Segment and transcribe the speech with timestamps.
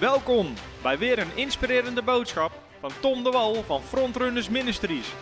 [0.00, 5.14] Welkom bij weer een inspirerende boodschap van Tom de Wal van Frontrunners Ministries.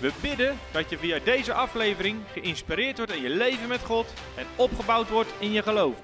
[0.00, 4.46] We bidden dat je via deze aflevering geïnspireerd wordt in je leven met God en
[4.56, 6.02] opgebouwd wordt in je geloof.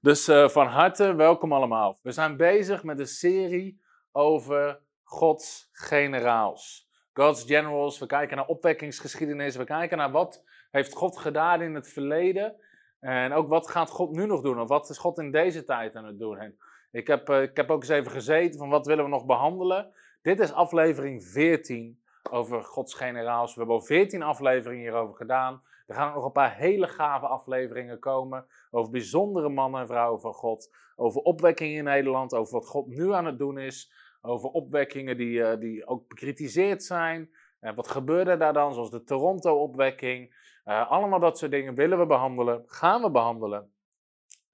[0.00, 1.98] Dus uh, van harte welkom allemaal.
[2.02, 3.80] We zijn bezig met een serie
[4.12, 6.88] over Gods generaals.
[7.12, 7.98] God's generals.
[7.98, 9.56] We kijken naar opwekkingsgeschiedenis.
[9.56, 12.56] We kijken naar wat heeft God gedaan in het verleden.
[13.04, 14.60] En ook wat gaat God nu nog doen?
[14.60, 16.38] Of wat is God in deze tijd aan het doen?
[16.38, 16.58] En
[16.90, 19.92] ik, heb, uh, ik heb ook eens even gezeten van wat willen we nog behandelen.
[20.22, 22.00] Dit is aflevering 14
[22.30, 23.52] over Gods generaals.
[23.52, 25.62] We hebben al 14 afleveringen hierover gedaan.
[25.86, 30.34] Er gaan nog een paar hele gave afleveringen komen over bijzondere mannen en vrouwen van
[30.34, 30.74] God.
[30.96, 33.92] Over opwekkingen in Nederland, over wat God nu aan het doen is.
[34.22, 37.30] Over opwekkingen die, uh, die ook bekritiseerd zijn.
[37.60, 40.43] En wat gebeurde daar dan, zoals de Toronto-opwekking.
[40.64, 43.72] Uh, allemaal dat soort dingen willen we behandelen, gaan we behandelen.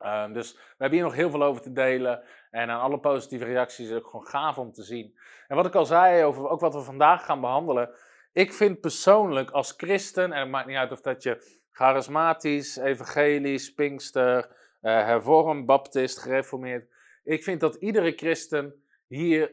[0.00, 2.22] Uh, dus we hebben hier nog heel veel over te delen.
[2.50, 5.18] En aan alle positieve reacties is het ook gewoon gaaf om te zien.
[5.48, 7.90] En wat ik al zei over ook wat we vandaag gaan behandelen.
[8.32, 13.74] Ik vind persoonlijk als christen, en het maakt niet uit of dat je charismatisch, evangelisch,
[13.74, 16.90] pinkster, uh, hervormd, baptist, gereformeerd.
[17.24, 19.52] Ik vind dat iedere christen hier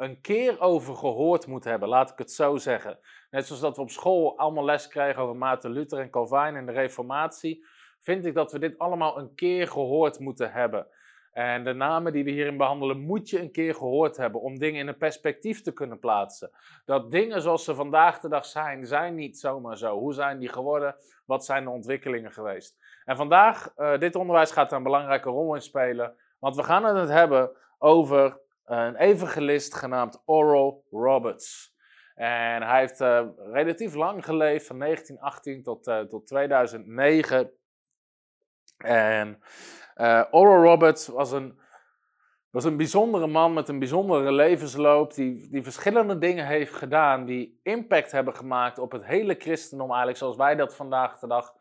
[0.00, 2.98] een keer over gehoord moet hebben, laat ik het zo zeggen.
[3.30, 6.66] Net zoals dat we op school allemaal les krijgen over Maarten Luther en Calvin en
[6.66, 7.66] de Reformatie,
[7.98, 10.86] vind ik dat we dit allemaal een keer gehoord moeten hebben.
[11.32, 14.80] En de namen die we hierin behandelen, moet je een keer gehoord hebben om dingen
[14.80, 16.50] in een perspectief te kunnen plaatsen.
[16.84, 19.98] Dat dingen zoals ze vandaag de dag zijn, zijn niet zomaar zo.
[19.98, 20.94] Hoe zijn die geworden?
[21.26, 22.76] Wat zijn de ontwikkelingen geweest?
[23.04, 26.84] En vandaag, uh, dit onderwijs gaat daar een belangrijke rol in spelen, want we gaan
[26.96, 31.74] het hebben over een evangelist genaamd Oral Roberts.
[32.20, 37.50] En hij heeft uh, relatief lang geleefd, van 1918 tot, uh, tot 2009.
[38.76, 39.42] En
[39.96, 41.58] uh, Oral Roberts was een,
[42.50, 47.60] was een bijzondere man met een bijzondere levensloop, die, die verschillende dingen heeft gedaan, die
[47.62, 51.54] impact hebben gemaakt op het hele christendom, eigenlijk zoals wij dat vandaag de dag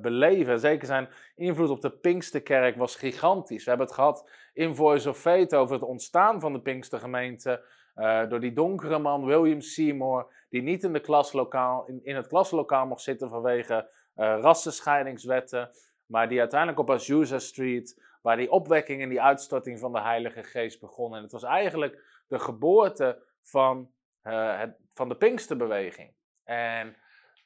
[0.00, 0.60] beleven.
[0.60, 3.64] Zeker zijn invloed op de Pinksterkerk was gigantisch.
[3.64, 7.64] We hebben het gehad in Voice of Faith over het ontstaan van de Pinkstergemeente.
[7.96, 12.26] Uh, door die donkere man William Seymour, die niet in, de klaslokaal, in, in het
[12.26, 15.70] klaslokaal mocht zitten vanwege uh, rassenscheidingswetten.
[16.06, 20.42] Maar die uiteindelijk op Azusa Street, waar die opwekking en die uitstorting van de Heilige
[20.42, 21.16] Geest begon.
[21.16, 23.90] En het was eigenlijk de geboorte van,
[24.22, 26.12] het, van de Pinksterbeweging.
[26.44, 26.96] En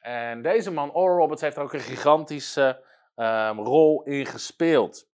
[0.03, 2.83] en deze man, Oral Roberts, heeft er ook een gigantische
[3.15, 5.11] um, rol in gespeeld.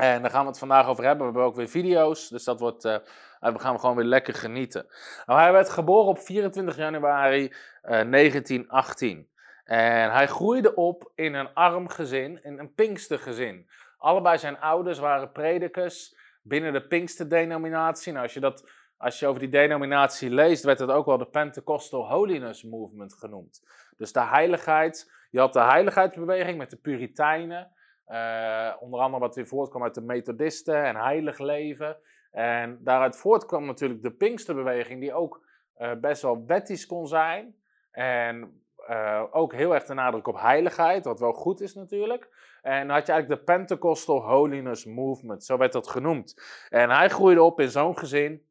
[0.00, 1.26] En daar gaan we het vandaag over hebben.
[1.26, 2.96] We hebben ook weer video's, dus dat wordt, uh,
[3.40, 4.86] we gaan gewoon weer lekker genieten.
[5.26, 7.50] Nou, hij werd geboren op 24 januari uh,
[7.82, 9.28] 1918.
[9.64, 13.68] En hij groeide op in een arm gezin, in een Pinkstergezin.
[13.98, 18.12] Allebei zijn ouders waren predikers binnen de Pinksterdenominatie.
[18.12, 18.64] Nou, als je dat
[19.00, 23.62] als je over die denominatie leest, werd het ook wel de Pentecostal Holiness Movement genoemd.
[23.96, 25.12] Dus de heiligheid.
[25.30, 27.70] Je had de heiligheidsbeweging met de Puritijnen.
[28.10, 31.96] Uh, onder andere wat weer voortkwam uit de Methodisten en heilig leven.
[32.30, 35.46] En daaruit voortkwam natuurlijk de Pinksterbeweging, die ook
[35.78, 37.54] uh, best wel wettisch kon zijn.
[37.90, 42.28] En uh, ook heel erg de nadruk op heiligheid, wat wel goed is natuurlijk.
[42.62, 46.42] En dan had je eigenlijk de Pentecostal Holiness Movement, zo werd dat genoemd.
[46.68, 48.46] En hij groeide op in zo'n gezin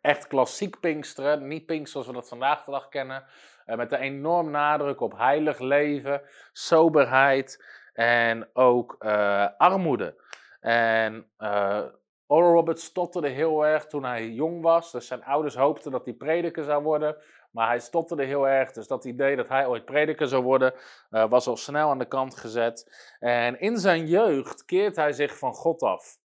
[0.00, 1.46] echt klassiek Pinksteren.
[1.46, 3.24] Niet Pinksteren zoals we dat vandaag de dag kennen.
[3.64, 10.22] Met een enorm nadruk op heilig leven, soberheid en ook uh, armoede.
[10.60, 11.84] En uh,
[12.26, 14.92] Oral Roberts stotterde heel erg toen hij jong was.
[14.92, 17.16] Dus zijn ouders hoopten dat hij prediker zou worden.
[17.50, 18.72] Maar hij stotterde heel erg.
[18.72, 20.74] Dus dat idee dat hij ooit prediker zou worden,
[21.10, 23.10] uh, was al snel aan de kant gezet.
[23.18, 26.18] En in zijn jeugd keert hij zich van God af.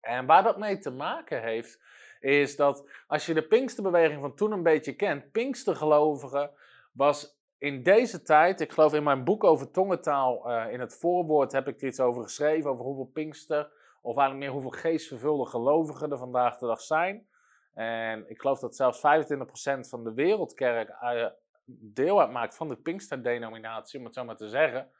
[0.00, 1.80] En waar dat mee te maken heeft,
[2.20, 6.50] is dat als je de Pinksterbeweging van toen een beetje kent, Pinkstergelovigen
[6.92, 11.52] was in deze tijd, ik geloof in mijn boek over tongentaal, uh, in het voorwoord
[11.52, 13.70] heb ik er iets over geschreven, over hoeveel Pinkster,
[14.02, 17.26] of eigenlijk meer hoeveel geestvervulde gelovigen er vandaag de dag zijn.
[17.74, 21.26] En ik geloof dat zelfs 25% van de wereldkerk uh,
[21.64, 24.90] deel uitmaakt van de Pinkster-denominatie, om het zo maar te zeggen.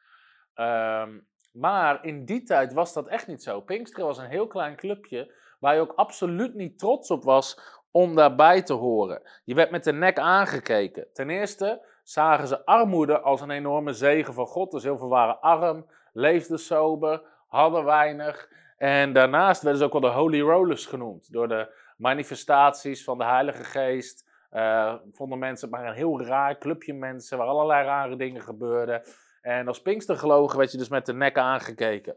[0.55, 3.61] Um, maar in die tijd was dat echt niet zo.
[3.61, 7.61] Pinkster was een heel klein clubje waar je ook absoluut niet trots op was
[7.91, 9.23] om daarbij te horen.
[9.45, 11.07] Je werd met de nek aangekeken.
[11.13, 14.71] Ten eerste zagen ze armoede als een enorme zegen van God.
[14.71, 18.49] Dus heel veel waren arm, leefden sober, hadden weinig.
[18.77, 21.33] En daarnaast werden ze ook wel de Holy Rollers genoemd.
[21.33, 24.29] Door de manifestaties van de Heilige Geest.
[24.53, 29.03] Uh, vonden mensen maar een heel raar clubje mensen waar allerlei rare dingen gebeurden.
[29.43, 32.17] En als Pinkstergelogen werd je dus met de nek aangekeken.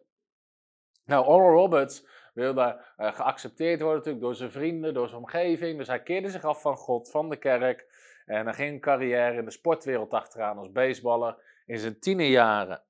[1.06, 5.78] Nou, Oral Roberts wilde uh, geaccepteerd worden natuurlijk door zijn vrienden, door zijn omgeving.
[5.78, 7.99] Dus hij keerde zich af van God, van de kerk.
[8.30, 11.36] En hij ging een carrière in de sportwereld achteraan als baseballer
[11.66, 12.82] in zijn tienerjaren.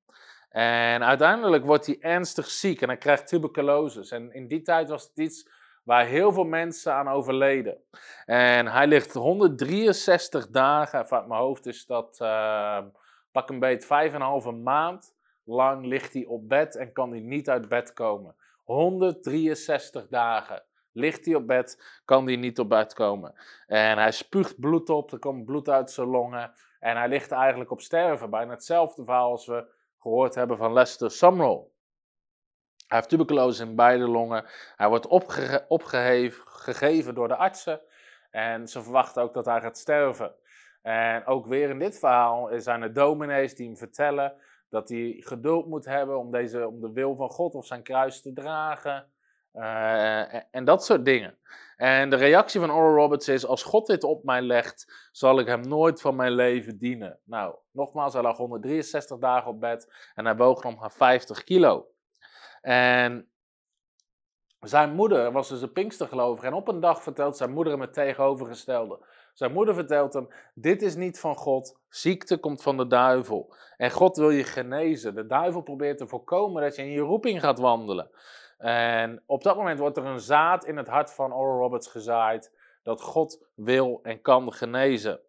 [0.50, 4.16] En uiteindelijk wordt hij ernstig ziek en hij krijgt tuberculose.
[4.16, 5.50] En in die tijd was het iets
[5.84, 7.78] waar heel veel mensen aan overleden.
[8.26, 12.80] En hij ligt 163 dagen, van mijn hoofd is dat uh,
[13.32, 17.12] pak een beet, vijf en een halve maand lang ligt hij op bed en kan
[17.12, 18.36] hij niet uit bed komen.
[18.64, 20.64] 163 dagen
[21.00, 23.34] ligt hij op bed, kan hij niet op bed komen.
[23.68, 26.54] En hij spuugt bloed op, er komt bloed uit zijn longen.
[26.80, 28.30] En hij ligt eigenlijk op sterven.
[28.30, 29.66] Bijna hetzelfde verhaal als we
[30.00, 31.64] gehoord hebben van Lester Sumrall.
[32.88, 34.46] Hij heeft tuberculose in beide longen.
[34.76, 37.82] Hij wordt opge opgegeven door de artsen.
[38.32, 40.36] En ze verwachten ook dat hij gaat sterven.
[40.82, 44.34] En ook weer in dit verhaal zijn er dominees die hem vertellen
[44.70, 48.22] dat hij geduld moet hebben om, deze, om de wil van God of zijn kruis
[48.22, 49.08] te dragen.
[49.54, 51.38] Uh, en dat soort dingen.
[51.78, 55.48] En de reactie van Oral Roberts is: Als God dit op mij legt, zal ik
[55.48, 57.20] hem nooit van mijn leven dienen.
[57.24, 61.88] Nou, nogmaals, hij lag 163 dagen op bed en hij woog nog maar 50 kilo.
[62.62, 63.30] En
[64.60, 67.94] zijn moeder was dus een Pinkstergelovige en op een dag vertelt zijn moeder hem het
[67.94, 69.06] tegenovergestelde.
[69.34, 73.56] Zijn moeder vertelt hem: Dit is niet van God, ziekte komt van de duivel.
[73.78, 75.16] En God wil je genezen.
[75.16, 78.10] De duivel probeert te voorkomen dat je in je roeping gaat wandelen.
[78.60, 82.54] En op dat moment wordt er een zaad in het hart van Oral Roberts gezaaid
[82.84, 85.20] dat God wil en kan genezen.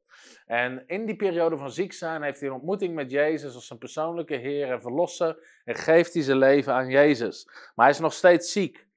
[0.47, 3.79] En in die periode van ziek zijn heeft hij een ontmoeting met Jezus als zijn
[3.79, 7.45] persoonlijke Heer en Verlosser en geeft hij zijn leven aan Jezus.
[7.75, 8.89] Maar hij is nog steeds ziek.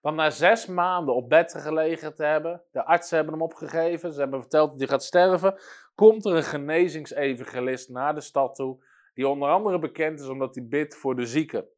[0.00, 4.20] Want na zes maanden op bed gelegen te hebben, de artsen hebben hem opgegeven, ze
[4.20, 5.58] hebben verteld dat hij gaat sterven,
[5.94, 10.66] komt er een genezingsevangelist naar de stad toe, die onder andere bekend is omdat hij
[10.66, 11.68] bidt voor de zieken.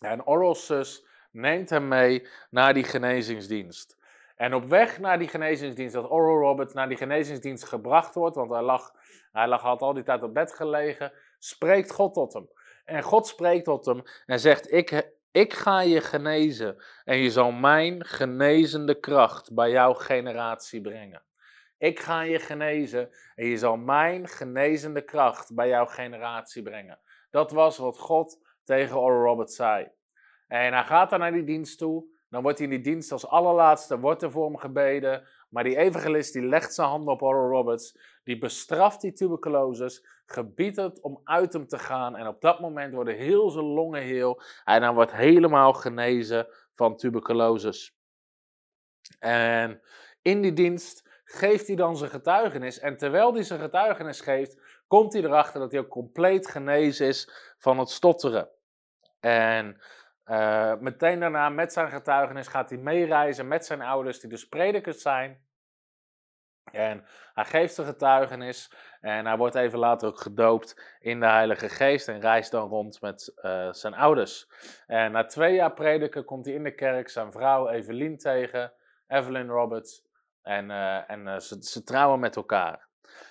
[0.00, 3.96] En Oralsus neemt hem mee naar die genezingsdienst.
[4.36, 8.50] En op weg naar die genezingsdienst, dat Oral Robert naar die genezingsdienst gebracht wordt, want
[8.50, 8.92] hij lag,
[9.32, 12.48] hij lag had al die tijd op bed gelegen, spreekt God tot hem.
[12.84, 17.52] En God spreekt tot hem en zegt, ik, ik ga je genezen en je zal
[17.52, 21.22] mijn genezende kracht bij jouw generatie brengen.
[21.78, 26.98] Ik ga je genezen en je zal mijn genezende kracht bij jouw generatie brengen.
[27.30, 29.88] Dat was wat God tegen Oral Roberts zei.
[30.48, 32.14] En hij gaat dan naar die dienst toe.
[32.28, 35.28] Dan wordt hij in die dienst als allerlaatste, wordt er voor hem gebeden.
[35.48, 37.98] Maar die evangelist die legt zijn handen op Oral Roberts.
[38.24, 42.16] Die bestraft die tuberculose, gebiedt het om uit hem te gaan.
[42.16, 44.42] En op dat moment worden heel zijn longen heel.
[44.64, 47.92] En dan wordt helemaal genezen van tuberculose.
[49.18, 49.80] En
[50.22, 52.78] in die dienst geeft hij dan zijn getuigenis.
[52.78, 57.54] En terwijl hij zijn getuigenis geeft, komt hij erachter dat hij ook compleet genezen is
[57.58, 58.48] van het stotteren.
[59.26, 59.80] En
[60.26, 65.02] uh, meteen daarna, met zijn getuigenis, gaat hij meereizen met zijn ouders, die dus predikers
[65.02, 65.44] zijn.
[66.72, 71.68] En hij geeft zijn getuigenis en hij wordt even later ook gedoopt in de Heilige
[71.68, 74.48] Geest en reist dan rond met uh, zijn ouders.
[74.86, 78.72] En na twee jaar prediken komt hij in de kerk zijn vrouw Evelien tegen,
[79.06, 80.06] Evelyn Roberts,
[80.42, 82.88] en, uh, en ze, ze trouwen met elkaar.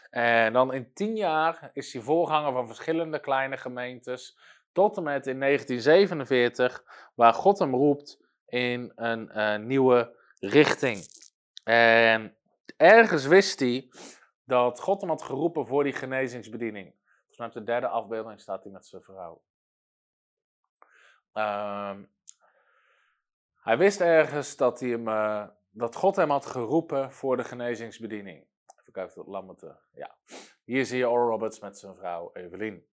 [0.10, 4.38] En dan in tien jaar is hij voorganger van verschillende kleine gemeentes
[4.76, 11.06] tot en met in 1947, waar God hem roept in een uh, nieuwe richting.
[11.64, 12.36] En
[12.78, 13.90] ergens wist hij
[14.44, 16.94] dat God hem had geroepen voor die genezingsbediening.
[17.18, 19.42] Volgens mij op de derde afbeelding staat hij met zijn vrouw.
[21.34, 21.98] Uh,
[23.56, 28.46] hij wist ergens dat, hij hem, uh, dat God hem had geroepen voor de genezingsbediening.
[28.80, 29.88] Even kijken of dat.
[29.94, 30.16] Ja.
[30.64, 32.86] Hier zie je Oral Roberts met zijn vrouw Evelien.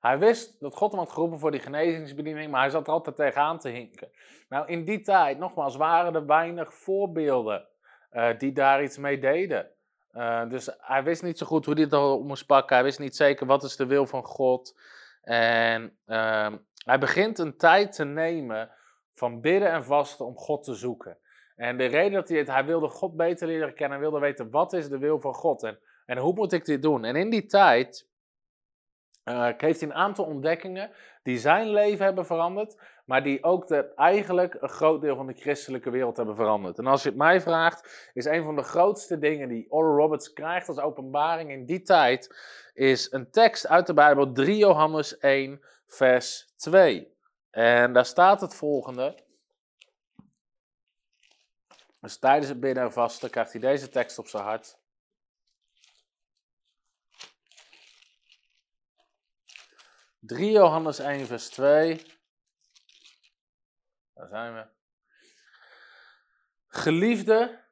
[0.00, 3.16] Hij wist dat God hem had geroepen voor die genezingsbediening, maar hij zat er altijd
[3.16, 4.08] tegenaan te hinken.
[4.48, 7.66] Nou, in die tijd, nogmaals, waren er weinig voorbeelden
[8.12, 9.70] uh, die daar iets mee deden.
[10.12, 12.76] Uh, dus hij wist niet zo goed hoe hij het moest pakken.
[12.76, 14.78] Hij wist niet zeker wat is de wil van God.
[15.22, 16.52] En uh,
[16.84, 18.70] hij begint een tijd te nemen
[19.14, 21.18] van bidden en vasten om God te zoeken.
[21.56, 24.50] En de reden dat hij het, hij wilde God beter leren kennen, hij wilde weten
[24.50, 27.04] wat is de wil van God en, en hoe moet ik dit doen.
[27.04, 28.07] En in die tijd
[29.28, 30.90] uh, heeft hij een aantal ontdekkingen
[31.22, 35.32] die zijn leven hebben veranderd, maar die ook de, eigenlijk een groot deel van de
[35.32, 36.78] christelijke wereld hebben veranderd.
[36.78, 40.32] En als je het mij vraagt, is een van de grootste dingen die Oral Roberts
[40.32, 42.36] krijgt als openbaring in die tijd,
[42.74, 47.16] is een tekst uit de Bijbel, 3 Johannes 1, vers 2.
[47.50, 49.14] En daar staat het volgende.
[52.00, 54.77] Dus tijdens het bidden en vasten krijgt hij deze tekst op zijn hart.
[60.28, 62.02] 3 Johannes 1, vers 2.
[64.14, 64.66] Daar zijn we.
[66.66, 67.64] Geliefde,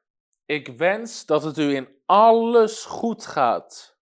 [0.45, 3.97] ik wens dat het u in alles goed gaat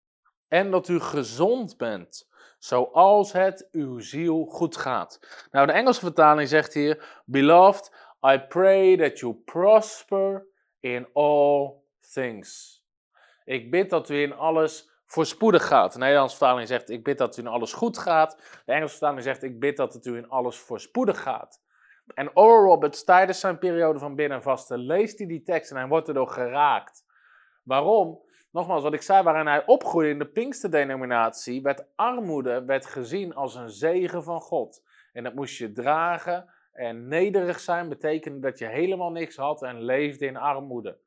[0.47, 5.19] en dat u gezond bent, zoals het uw ziel goed gaat.
[5.51, 7.91] Nou, de Engelse vertaling zegt hier: Beloved,
[8.33, 10.47] I pray that you prosper
[10.79, 11.73] in all
[12.13, 12.81] things.
[13.43, 15.93] Ik bid dat u in alles voorspoedig gaat.
[15.93, 18.61] De Nederlandse vertaling zegt: Ik bid dat u in alles goed gaat.
[18.65, 21.63] De Engelse vertaling zegt: Ik bid dat het u in alles voorspoedig gaat.
[22.13, 26.07] En Oral Roberts, tijdens zijn periode van binnen leest hij die tekst en hij wordt
[26.07, 27.05] erdoor geraakt.
[27.63, 28.23] Waarom?
[28.51, 33.55] Nogmaals, wat ik zei, waarin hij opgroeide in de Pinkster-denominatie, werd armoede werd gezien als
[33.55, 34.83] een zegen van God.
[35.13, 39.81] En dat moest je dragen en nederig zijn betekende dat je helemaal niks had en
[39.81, 40.97] leefde in armoede.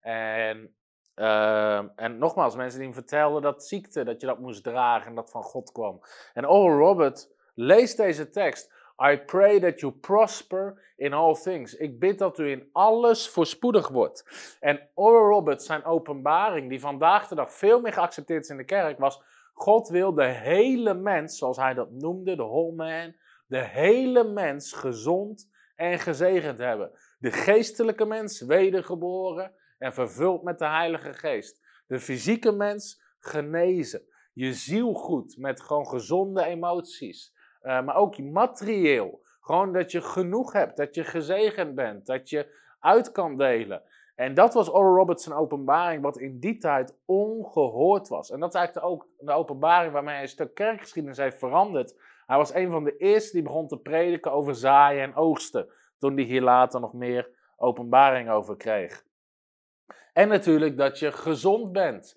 [0.00, 0.76] En,
[1.18, 5.14] uh, en nogmaals, mensen die hem vertelden dat ziekte, dat je dat moest dragen en
[5.14, 6.00] dat van God kwam.
[6.34, 8.76] En Oral Robert leest deze tekst.
[9.12, 11.74] I pray that you prosper in all things.
[11.74, 14.24] Ik bid dat u in alles voorspoedig wordt.
[14.60, 18.64] En Oral Roberts, zijn openbaring, die vandaag de dag veel meer geaccepteerd is in de
[18.64, 19.22] kerk, was:
[19.52, 23.14] God wil de hele mens, zoals hij dat noemde, de whole man,
[23.46, 26.90] de hele mens gezond en gezegend hebben.
[27.18, 31.60] De geestelijke mens wedergeboren en vervuld met de Heilige Geest.
[31.86, 34.02] De fysieke mens genezen.
[34.32, 37.34] Je ziel goed met gewoon gezonde emoties.
[37.62, 39.26] Uh, maar ook materieel.
[39.40, 43.82] Gewoon dat je genoeg hebt, dat je gezegend bent, dat je uit kan delen.
[44.14, 48.30] En dat was Oral Roberts' openbaring, wat in die tijd ongehoord was.
[48.30, 52.00] En dat is eigenlijk ook de openbaring waarmee hij een stuk kerkgeschiedenis heeft veranderd.
[52.26, 55.68] Hij was een van de eerste die begon te prediken over zaaien en oogsten.
[55.98, 59.06] Toen hij hier later nog meer openbaring over kreeg.
[60.18, 62.16] En natuurlijk dat je gezond bent.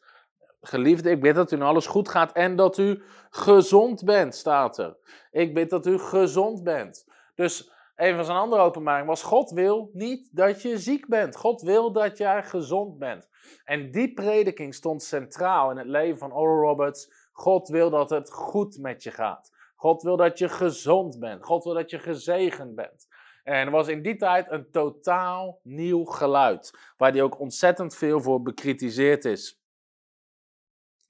[0.61, 4.97] Geliefde, ik bid dat u alles goed gaat en dat u gezond bent, staat er.
[5.31, 7.07] Ik bid dat u gezond bent.
[7.35, 11.35] Dus een van zijn andere openbaring was: God wil niet dat je ziek bent.
[11.35, 13.29] God wil dat jij gezond bent.
[13.65, 17.29] En die prediking stond centraal in het leven van Oral Roberts.
[17.31, 19.51] God wil dat het goed met je gaat.
[19.75, 21.43] God wil dat je gezond bent.
[21.43, 23.07] God wil dat je gezegend bent.
[23.43, 28.21] En er was in die tijd een totaal nieuw geluid, waar hij ook ontzettend veel
[28.21, 29.59] voor bekritiseerd is.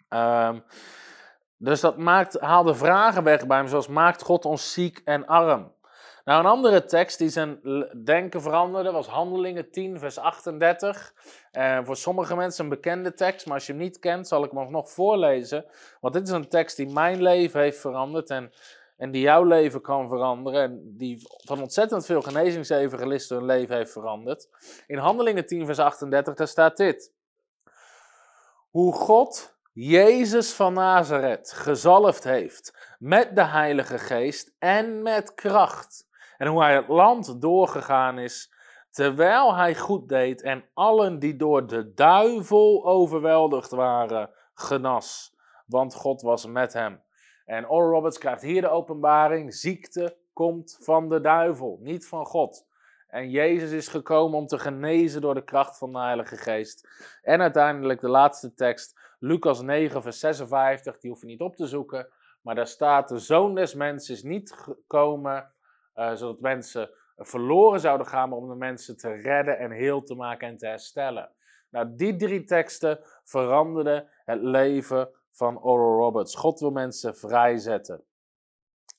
[0.09, 0.63] Um,
[1.57, 5.73] dus dat maakt, haalde vragen weg bij hem, zoals maakt God ons ziek en arm?
[6.23, 7.59] Nou, een andere tekst die zijn
[8.03, 11.13] denken veranderde was Handelingen 10, vers 38.
[11.51, 14.51] Uh, voor sommige mensen een bekende tekst, maar als je hem niet kent, zal ik
[14.51, 15.65] hem nog voorlezen.
[15.99, 18.51] Want dit is een tekst die mijn leven heeft veranderd en,
[19.01, 20.61] en die jouw leven kan veranderen.
[20.61, 24.49] En die van ontzettend veel genezingsevangelisten hun leven heeft veranderd.
[24.87, 27.13] In Handelingen 10, vers 38, daar staat dit.
[28.69, 36.07] Hoe God Jezus van Nazareth gezalfd heeft met de Heilige Geest en met kracht.
[36.37, 38.53] En hoe hij het land doorgegaan is
[38.89, 45.35] terwijl hij goed deed en allen die door de duivel overweldigd waren, genas.
[45.65, 47.01] Want God was met hem.
[47.45, 52.69] En Oral Roberts krijgt hier de openbaring: ziekte komt van de duivel, niet van God.
[53.07, 56.87] En Jezus is gekomen om te genezen door de kracht van de Heilige Geest.
[57.21, 61.67] En uiteindelijk de laatste tekst, Lucas 9, vers 56, die hoef je niet op te
[61.67, 62.07] zoeken.
[62.41, 65.51] Maar daar staat: De zoon des mensen is niet gekomen
[65.95, 70.15] uh, zodat mensen verloren zouden gaan, maar om de mensen te redden en heel te
[70.15, 71.31] maken en te herstellen.
[71.69, 76.35] Nou, die drie teksten veranderden het leven van Oral Roberts.
[76.35, 78.03] God wil mensen vrijzetten.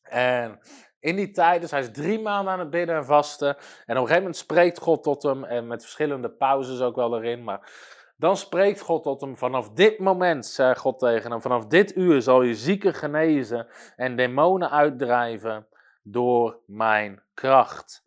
[0.03, 0.61] En
[1.01, 3.49] in die tijd, dus hij is drie maanden aan het bidden en vasten.
[3.49, 7.17] En op een gegeven moment spreekt God tot hem, en met verschillende pauzes ook wel
[7.17, 7.45] erin.
[7.45, 7.73] Maar
[8.17, 12.23] dan spreekt God tot hem, vanaf dit moment, zegt God tegen hem, vanaf dit uur
[12.23, 15.67] zal je zieken genezen en demonen uitdrijven
[16.03, 18.05] door mijn kracht.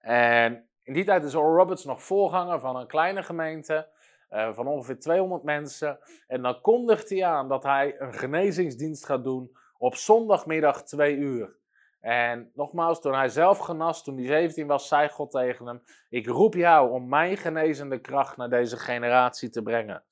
[0.00, 3.88] En in die tijd is Oral Roberts nog voorganger van een kleine gemeente
[4.30, 5.98] uh, van ongeveer 200 mensen.
[6.26, 11.56] En dan kondigt hij aan dat hij een genezingsdienst gaat doen op zondagmiddag 2 uur.
[12.00, 16.26] En nogmaals, toen hij zelf genas, toen hij 17 was, zei God tegen hem: Ik
[16.26, 20.04] roep jou om mijn genezende kracht naar deze generatie te brengen.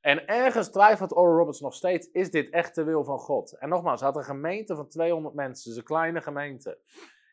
[0.00, 3.52] En ergens twijfelt Oral Roberts nog steeds, is dit echt de wil van God?
[3.58, 6.78] En nogmaals, hij had een gemeente van 200 mensen, dus een kleine gemeente.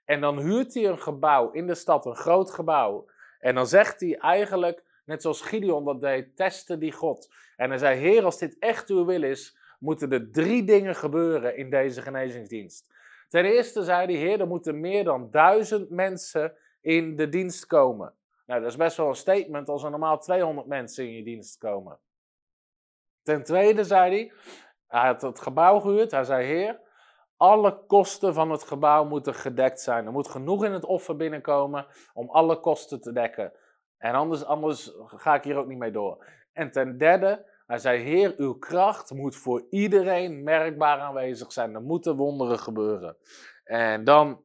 [0.05, 3.09] En dan huurt hij een gebouw in de stad, een groot gebouw.
[3.39, 7.33] En dan zegt hij eigenlijk, net zoals Gideon dat deed, testen die God.
[7.55, 11.57] En hij zei, Heer, als dit echt uw wil is, moeten er drie dingen gebeuren
[11.57, 12.91] in deze genezingsdienst.
[13.29, 18.13] Ten eerste zei hij, Heer, er moeten meer dan duizend mensen in de dienst komen.
[18.45, 21.57] Nou, dat is best wel een statement als er normaal 200 mensen in je dienst
[21.57, 21.99] komen.
[23.23, 24.31] Ten tweede zei hij,
[24.87, 26.11] hij had het gebouw gehuurd.
[26.11, 26.79] Hij zei, heer,
[27.37, 30.05] alle kosten van het gebouw moeten gedekt zijn.
[30.05, 33.53] Er moet genoeg in het offer binnenkomen om alle kosten te dekken.
[34.03, 36.25] En anders, anders ga ik hier ook niet mee door.
[36.53, 41.75] En ten derde, hij zei, Heer, uw kracht moet voor iedereen merkbaar aanwezig zijn.
[41.75, 43.17] Er moeten wonderen gebeuren.
[43.63, 44.41] En dan,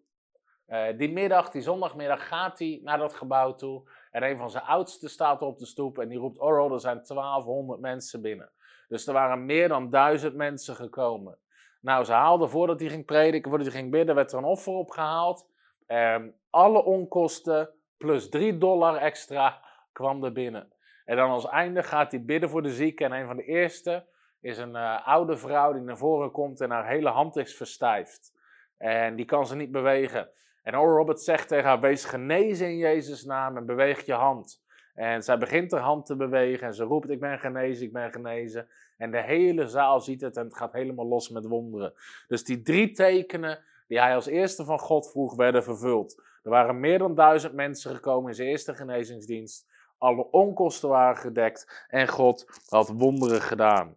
[0.69, 3.91] uh, die middag, die zondagmiddag, gaat hij naar dat gebouw toe.
[4.11, 7.05] En een van zijn oudsten staat op de stoep en die roept, oh, er zijn
[7.05, 8.50] 1200 mensen binnen.
[8.88, 11.38] Dus er waren meer dan duizend mensen gekomen.
[11.81, 14.73] Nou, ze haalden voordat hij ging prediken, voordat hij ging bidden, werd er een offer
[14.73, 15.47] opgehaald.
[15.87, 19.61] Um, alle onkosten plus 3 dollar extra
[19.93, 20.73] kwam er binnen.
[21.05, 23.05] En dan als einde gaat hij bidden voor de zieke.
[23.05, 24.07] En een van de eerste
[24.40, 28.33] is een uh, oude vrouw die naar voren komt en haar hele hand is verstijfd.
[28.76, 30.28] En die kan ze niet bewegen.
[30.62, 34.62] En Oral Roberts zegt tegen haar: Wees genezen in Jezus' naam en beweeg je hand.
[34.95, 38.12] En zij begint haar hand te bewegen en ze roept: Ik ben genezen, ik ben
[38.12, 38.69] genezen.
[38.97, 41.93] En de hele zaal ziet het en het gaat helemaal los met wonderen.
[42.26, 46.23] Dus die drie tekenen die hij als eerste van God vroeg, werden vervuld.
[46.42, 49.66] Er waren meer dan duizend mensen gekomen in zijn eerste genezingsdienst.
[49.99, 53.97] Alle onkosten waren gedekt en God had wonderen gedaan.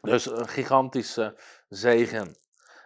[0.00, 1.36] Dus een gigantische
[1.68, 2.36] zegen.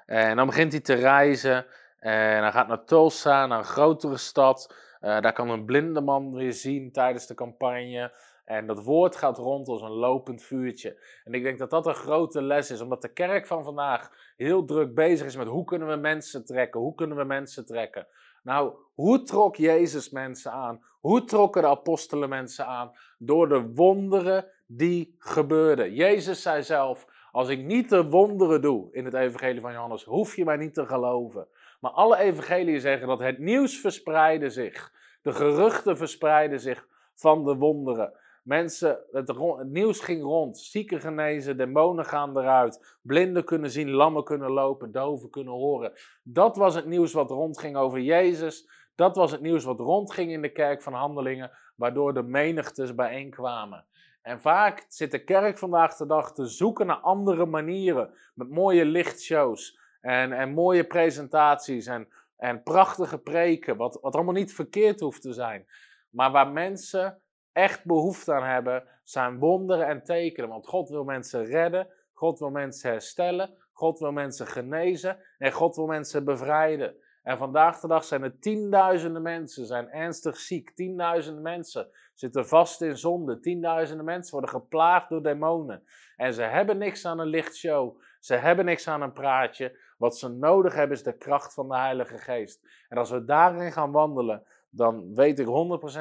[0.06, 1.66] En dan begint hij te reizen
[1.98, 4.74] en hij gaat naar Tulsa, naar een grotere stad.
[5.00, 8.12] Uh, daar kan een blinde man weer zien tijdens de campagne.
[8.44, 11.00] En dat woord gaat rond als een lopend vuurtje.
[11.24, 14.64] En ik denk dat dat een grote les is, omdat de kerk van vandaag heel
[14.64, 18.06] druk bezig is met hoe kunnen we mensen trekken, hoe kunnen we mensen trekken.
[18.42, 20.84] Nou, hoe trok Jezus mensen aan?
[21.00, 22.92] Hoe trokken de apostelen mensen aan?
[23.18, 25.94] Door de wonderen die gebeurden.
[25.94, 30.36] Jezus zei zelf, als ik niet de wonderen doe in het evangelie van Johannes, hoef
[30.36, 31.48] je mij niet te geloven.
[31.80, 34.92] Maar alle evangeliën zeggen dat het nieuws verspreidde zich.
[35.22, 38.12] De geruchten verspreidden zich van de wonderen.
[38.42, 39.32] Mensen, het,
[39.64, 40.58] nieuws ging rond.
[40.58, 42.98] Zieken genezen, demonen gaan eruit.
[43.02, 45.92] Blinden kunnen zien, lammen kunnen lopen, doven kunnen horen.
[46.22, 48.68] Dat was het nieuws wat rondging over Jezus.
[48.94, 53.84] Dat was het nieuws wat rondging in de kerk van handelingen, waardoor de menigtes bijeenkwamen.
[54.22, 58.14] En vaak zit de kerk vandaag de dag te zoeken naar andere manieren.
[58.34, 63.76] Met mooie lichtshows en, en mooie presentaties en, en prachtige preken.
[63.76, 65.66] Wat, wat allemaal niet verkeerd hoeft te zijn.
[66.10, 67.21] Maar waar mensen
[67.52, 70.50] echt behoefte aan hebben, zijn wonderen en tekenen.
[70.50, 75.76] Want God wil mensen redden, God wil mensen herstellen, God wil mensen genezen en God
[75.76, 76.96] wil mensen bevrijden.
[77.22, 82.80] En vandaag de dag zijn er tienduizenden mensen, zijn ernstig ziek, tienduizenden mensen zitten vast
[82.82, 85.84] in zonde, tienduizenden mensen worden geplaagd door demonen.
[86.16, 89.78] En ze hebben niks aan een lichtshow, ze hebben niks aan een praatje.
[89.98, 92.68] Wat ze nodig hebben is de kracht van de Heilige Geest.
[92.88, 95.46] En als we daarin gaan wandelen, dan weet ik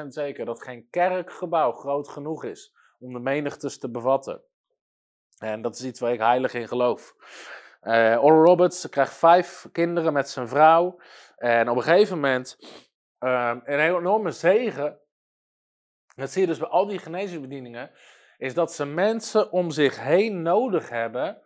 [0.04, 4.42] 100% zeker dat geen kerkgebouw groot genoeg is om de menigtes te bevatten.
[5.38, 7.14] En dat is iets waar ik heilig in geloof.
[7.82, 11.00] Uh, Oral Roberts krijgt vijf kinderen met zijn vrouw.
[11.36, 12.56] En op een gegeven moment,
[13.20, 14.98] uh, een enorme zegen,
[16.14, 17.90] dat zie je dus bij al die genezingsbedieningen,
[18.38, 21.42] is dat ze mensen om zich heen nodig hebben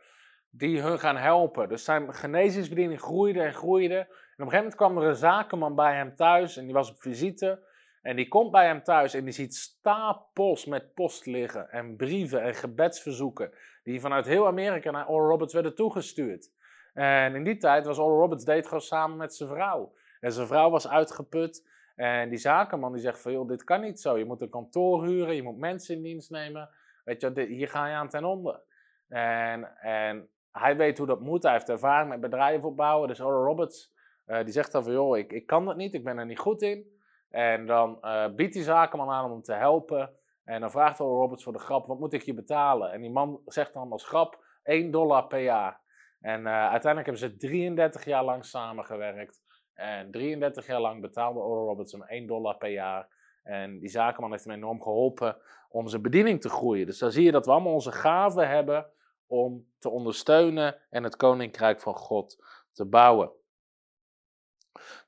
[0.50, 1.68] die hun gaan helpen.
[1.68, 4.08] Dus zijn genezingsbediening groeide en groeide.
[4.36, 6.90] En op een gegeven moment kwam er een zakenman bij hem thuis en die was
[6.90, 7.64] op visite.
[8.02, 12.42] En die komt bij hem thuis en die ziet stapels met post liggen en brieven
[12.42, 13.52] en gebedsverzoeken.
[13.82, 16.50] Die vanuit heel Amerika naar Oral Roberts werden toegestuurd.
[16.94, 19.94] En in die tijd was Oral Roberts deed gewoon samen met zijn vrouw.
[20.20, 21.68] En zijn vrouw was uitgeput.
[21.94, 24.18] En die zakenman die zegt van, joh, dit kan niet zo.
[24.18, 26.70] Je moet een kantoor huren, je moet mensen in dienst nemen.
[27.04, 28.60] Weet je, hier ga je aan ten onder.
[29.08, 31.42] En, en hij weet hoe dat moet.
[31.42, 33.08] Hij heeft ervaring met bedrijven opbouwen.
[33.08, 33.94] Dus Oral Roberts,
[34.26, 36.38] uh, die zegt dan van, joh, ik, ik kan dat niet, ik ben er niet
[36.38, 36.94] goed in.
[37.30, 40.14] En dan uh, biedt die zakenman aan om hem te helpen.
[40.44, 42.92] En dan vraagt Oral Roberts voor de grap, wat moet ik je betalen?
[42.92, 45.80] En die man zegt dan als grap, 1 dollar per jaar.
[46.20, 49.42] En uh, uiteindelijk hebben ze 33 jaar lang samengewerkt.
[49.74, 53.08] En 33 jaar lang betaalde Oral Roberts hem 1 dollar per jaar.
[53.42, 55.36] En die zakenman heeft hem enorm geholpen
[55.68, 56.86] om zijn bediening te groeien.
[56.86, 58.86] Dus dan zie je dat we allemaal onze gaven hebben
[59.26, 63.30] om te ondersteunen en het koninkrijk van God te bouwen.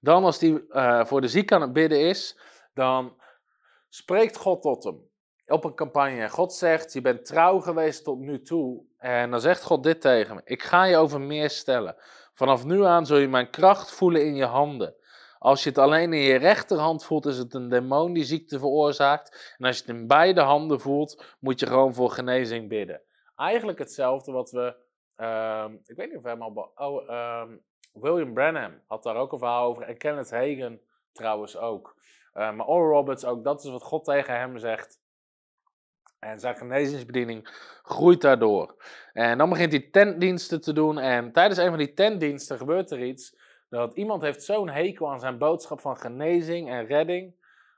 [0.00, 2.38] Dan als hij uh, voor de ziek aan het bidden is,
[2.74, 3.16] dan
[3.88, 5.08] spreekt God tot hem
[5.46, 6.28] op een campagne.
[6.28, 8.82] God zegt, je bent trouw geweest tot nu toe.
[8.98, 11.96] En dan zegt God dit tegen me, ik ga je over meer stellen.
[12.34, 14.94] Vanaf nu aan zul je mijn kracht voelen in je handen.
[15.38, 19.54] Als je het alleen in je rechterhand voelt, is het een demon die ziekte veroorzaakt.
[19.58, 23.02] En als je het in beide handen voelt, moet je gewoon voor genezing bidden.
[23.36, 24.76] Eigenlijk hetzelfde wat we,
[25.24, 27.10] um, ik weet niet of we hem al, oh,
[27.42, 29.82] um, William Branham had daar ook een verhaal over.
[29.82, 30.80] En Kenneth Hagen
[31.12, 31.96] trouwens ook.
[32.34, 35.00] Uh, maar Oral Roberts ook, dat is wat God tegen hem zegt.
[36.18, 37.48] En zijn genezingsbediening
[37.82, 38.74] groeit daardoor.
[39.12, 40.98] En dan begint hij tentdiensten te doen.
[40.98, 43.36] En tijdens een van die tentdiensten gebeurt er iets.
[43.68, 47.36] Dat iemand heeft zo'n hekel aan zijn boodschap van genezing en redding.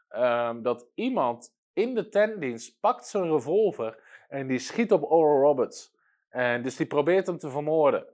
[0.08, 5.94] ehm, dat iemand in de tentdienst pakt zijn revolver en die schiet op Oral Roberts.
[6.28, 8.06] En dus die probeert hem te vermoorden.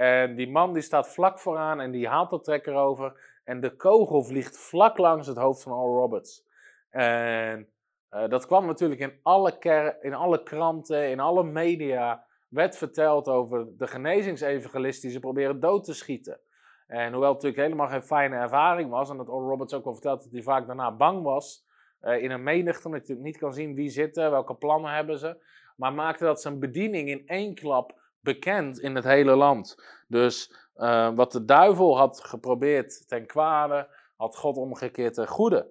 [0.00, 3.20] En die man die staat vlak vooraan en die haalt de trekker over.
[3.44, 6.46] En de kogel vliegt vlak langs het hoofd van Oral Roberts.
[6.90, 7.68] En
[8.08, 12.24] eh, dat kwam natuurlijk in alle, in alle kranten, in alle media.
[12.48, 16.40] Werd verteld over de genezingsevangelist die ze proberen dood te schieten.
[16.86, 19.10] En hoewel het natuurlijk helemaal geen fijne ervaring was.
[19.10, 21.66] En dat Oral Roberts ook al verteld dat hij vaak daarna bang was.
[22.00, 25.42] eh, in een menigte, omdat je niet kan zien wie zitten, welke plannen hebben ze.
[25.76, 29.82] Maar maakte dat zijn bediening in één klap bekend in het hele land.
[30.08, 35.70] Dus eh, wat de duivel had geprobeerd ten kwade, had God omgekeerd ten goede.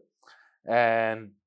[0.63, 1.39] En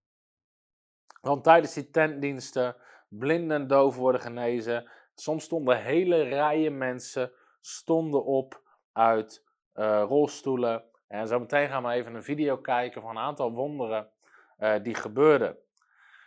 [1.21, 2.77] want tijdens die tentdiensten
[3.09, 4.91] blinden en doven worden genezen.
[5.15, 8.61] Soms stonden hele rijen mensen stonden op
[8.93, 10.85] uit eh, rolstoelen.
[11.09, 14.09] En zo meteen gaan we even een video kijken van een aantal wonderen
[14.57, 15.57] eh, die gebeurden.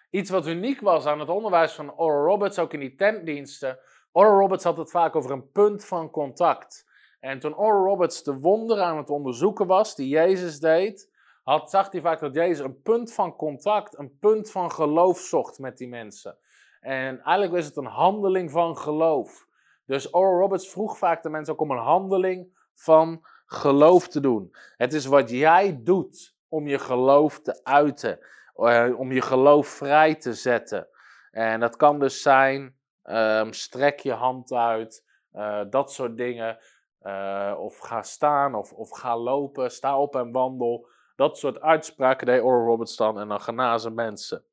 [0.10, 3.80] Iets wat uniek was aan het onderwijs van Oral Roberts, ook in die tentdiensten.
[4.18, 6.88] Oral Roberts had het vaak over een punt van contact.
[7.20, 11.12] En toen Oral Roberts de wonderen aan het onderzoeken was, die Jezus deed,
[11.44, 15.60] had, zag hij vaak dat Jezus een punt van contact, een punt van geloof zocht
[15.60, 16.38] met die mensen.
[16.80, 19.48] En eigenlijk was het een handeling van geloof.
[19.86, 24.56] Dus Oral Roberts vroeg vaak de mensen ook om een handeling van geloof te doen.
[24.78, 28.20] Het is wat jij doet om je geloof te uiten,
[28.56, 30.88] eh, om je geloof vrij te zetten.
[31.32, 36.58] En dat kan dus zijn, ehm, strek je hand uit, eh, dat soort dingen.
[37.00, 40.88] Eh, of ga staan, of, of ga lopen, sta op en wandel.
[41.16, 44.44] Dat soort uitspraken deed Oral Roberts dan en dan genazen mensen.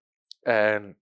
[0.42, 0.98] En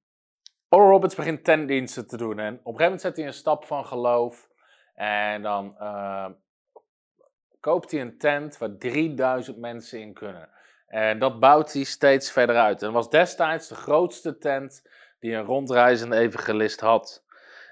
[0.69, 2.39] Oral Roberts begint tentdiensten te doen.
[2.39, 4.49] En op een gegeven moment zet hij een stap van geloof.
[4.95, 6.27] En dan eh,
[7.61, 10.49] koopt hij een tent waar 3000 mensen in kunnen.
[10.87, 12.83] En dat bouwt hij steeds verder uit.
[12.83, 17.25] En was destijds de grootste tent die een rondreizende evangelist had.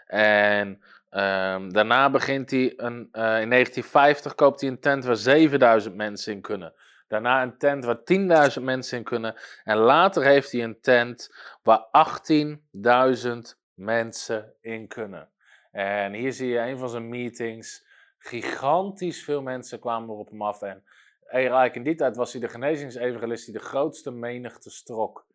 [0.09, 5.95] En ehm, daarna begint hij een, eh, in 1950 koopt hij een tent waar 7000
[5.95, 6.75] mensen in kunnen.
[7.09, 9.35] Daarna een tent waar 10.000 mensen in kunnen.
[9.65, 15.29] En later heeft hij een tent waar 18.000 mensen in kunnen.
[15.73, 17.87] En hier zie je een van zijn meetings.
[18.19, 20.63] Gigantisch veel mensen kwamen er op hem af.
[20.63, 20.83] En
[21.27, 25.27] eigenlijk in die tijd was hij de genezingsevangelist die de grootste menigte strok.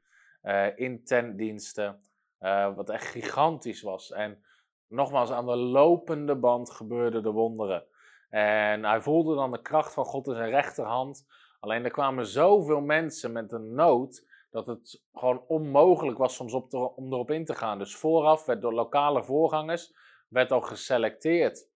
[0.41, 2.01] eh, in tentdiensten.
[2.39, 4.11] eh, wat echt gigantisch was.
[4.11, 4.43] En
[4.93, 7.83] nogmaals, aan de lopende band gebeurden de wonderen.
[8.29, 11.27] En hij voelde dan de kracht van God in zijn rechterhand.
[11.59, 16.73] Alleen er kwamen zoveel mensen met een nood dat het gewoon onmogelijk was soms op
[16.95, 17.77] om erop in te gaan.
[17.77, 19.93] Dus vooraf werd door lokale voorgangers
[20.27, 21.69] werd al geselecteerd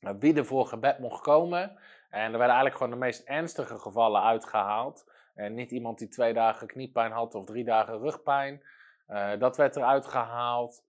[0.00, 1.78] wie er voor gebed mocht komen.
[2.10, 5.10] En er werden eigenlijk gewoon de meest ernstige gevallen uitgehaald.
[5.34, 8.62] En niet iemand die twee dagen kniepijn had of drie dagen rugpijn.
[9.06, 10.84] Eh, dat werd eruit gehaald.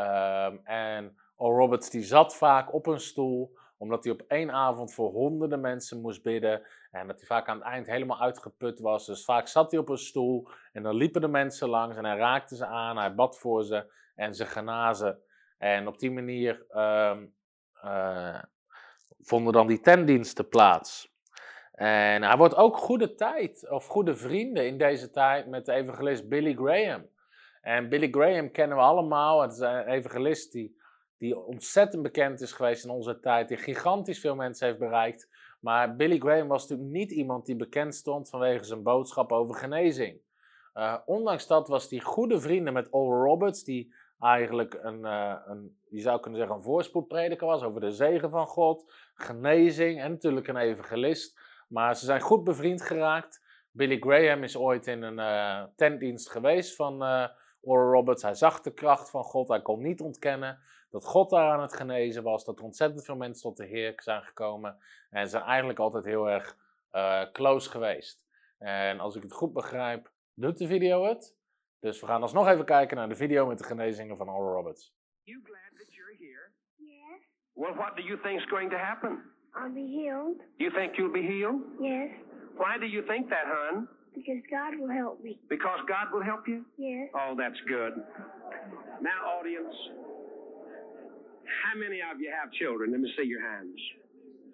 [0.00, 4.94] Ehm, en Oral Roberts die zat vaak op een stoel omdat hij op één avond
[4.94, 6.62] voor honderden mensen moest bidden.
[6.90, 9.06] En dat hij vaak aan het eind helemaal uitgeput was.
[9.06, 12.16] Dus vaak zat hij op een stoel en dan liepen de mensen langs en hij
[12.16, 12.96] raakte ze aan.
[12.96, 15.18] Hij bad voor ze en ze genazen.
[15.58, 17.26] En op die manier ehm,
[17.82, 18.42] eh,
[19.20, 21.14] vonden dan die tentdiensten plaats.
[21.72, 26.28] En hij wordt ook goede tijd, of goede vrienden in deze tijd met de evangelist
[26.28, 27.08] Billy Graham.
[27.60, 29.42] En Billy Graham kennen we allemaal.
[29.42, 30.78] Het is een evangelist die
[31.20, 35.28] die ontzettend bekend is geweest in onze tijd, die gigantisch veel mensen heeft bereikt.
[35.60, 40.20] Maar Billy Graham was natuurlijk niet iemand die bekend stond vanwege zijn boodschap over genezing.
[40.74, 45.76] Uh, ondanks dat was hij goede vrienden met Oral Roberts, die eigenlijk een, uh, een,
[45.88, 50.48] je zou kunnen zeggen, een voorspoedprediker was over de zegen van God, genezing en natuurlijk
[50.48, 51.40] een evangelist.
[51.68, 53.44] Maar ze zijn goed bevriend geraakt.
[53.70, 57.02] Billy Graham is ooit in een uh, tentdienst geweest van
[57.60, 58.22] Oral Roberts.
[58.22, 60.58] Hij zag de kracht van God, hij kon niet ontkennen
[60.90, 63.92] dat God daar aan het genezen was, dat er ontzettend veel mensen tot de Heer
[63.96, 64.76] zijn gekomen.
[65.10, 66.56] En ze zijn eigenlijk altijd heel erg
[66.92, 68.24] uh, close geweest.
[68.58, 71.36] En als ik het goed begrijp, doet de video het.
[71.80, 74.94] Dus we gaan alsnog even kijken naar de video met de genezingen van Oral Roberts.
[75.22, 76.50] You glad that you're here?
[76.76, 77.20] Yes,
[77.52, 79.22] Well, what do you think's going to happen?
[79.54, 80.42] I'll be healed.
[80.56, 81.62] You think you'll be healed?
[81.80, 82.10] Yes,
[82.56, 83.88] Why do you think that, hon?
[84.14, 85.38] Because God will help me.
[85.48, 86.64] Because God will help you?
[86.76, 87.94] Yes, Oh, that's good.
[89.00, 89.72] Now, audience,
[91.64, 92.92] how many of you have children?
[92.92, 93.78] Let me see your hands.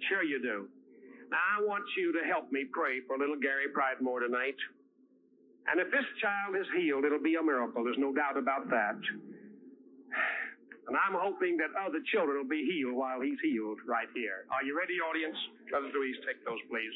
[0.08, 0.68] Sure you do.
[1.30, 4.56] Now, I want you to help me pray for little Gary Pridemore tonight.
[5.66, 7.82] And if this child is healed, it'll be a miracle.
[7.82, 8.94] There's no doubt about that.
[10.86, 14.46] And I'm hoping that other children will be healed while he's healed right here.
[14.54, 15.34] Are you ready, audience?
[15.66, 16.94] Brother Deweese, take those, please.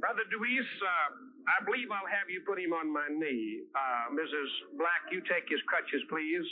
[0.00, 3.64] Brother Deweese, uh, I believe I'll have you put him on my knee.
[3.74, 4.76] Uh, Mrs.
[4.76, 6.46] Black, you take his crutches, please.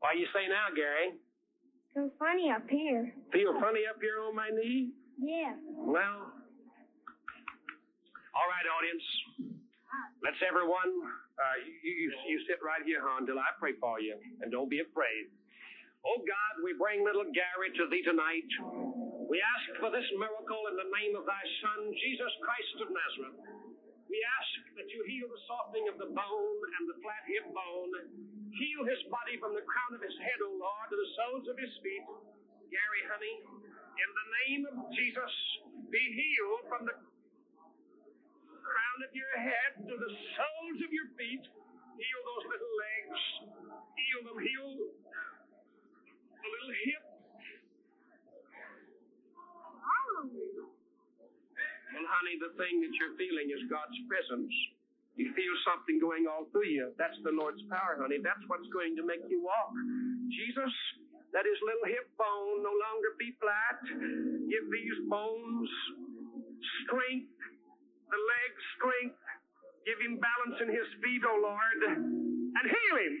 [0.00, 1.14] Why you say now, Gary?
[1.94, 3.12] Feels funny up here.
[3.32, 4.90] Feel funny up here on my knee?
[5.20, 5.54] Yeah.
[5.68, 6.32] Well,
[8.34, 9.04] all right, audience.
[10.24, 10.90] Let's everyone,
[11.40, 14.68] uh, you, you, you sit right here, huh, until I pray for you, and don't
[14.68, 15.32] be afraid.
[16.04, 18.48] Oh God, we bring little Gary to thee tonight.
[19.28, 23.38] We ask for this miracle in the name of thy Son, Jesus Christ of Nazareth.
[24.10, 27.94] We ask that you heal the softening of the bone and the flat hip bone.
[28.50, 31.56] Heal his body from the crown of his head, O Lord, to the soles of
[31.62, 32.04] his feet.
[32.74, 33.36] Gary, honey,
[33.94, 35.32] in the name of Jesus,
[35.94, 36.96] be healed from the
[38.70, 41.42] crown of your head to the soles of your feet.
[41.42, 43.18] Heal those little legs.
[43.98, 44.38] Heal them.
[44.38, 44.70] Heal
[46.38, 47.04] the little hip.
[51.90, 54.54] Well, honey, the thing that you're feeling is God's presence.
[55.18, 56.94] You feel something going all through you.
[56.96, 58.22] That's the Lord's power, honey.
[58.22, 59.74] That's what's going to make you walk.
[60.32, 60.72] Jesus,
[61.34, 63.82] let his little hip bone no longer be flat.
[64.48, 65.70] Give these bones
[66.86, 67.39] strength,
[68.10, 69.18] the legs strength.
[69.86, 73.14] Give him balance in his feet, O Lord, and heal him.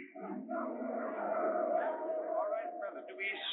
[2.36, 3.46] All right, Brother Deweese.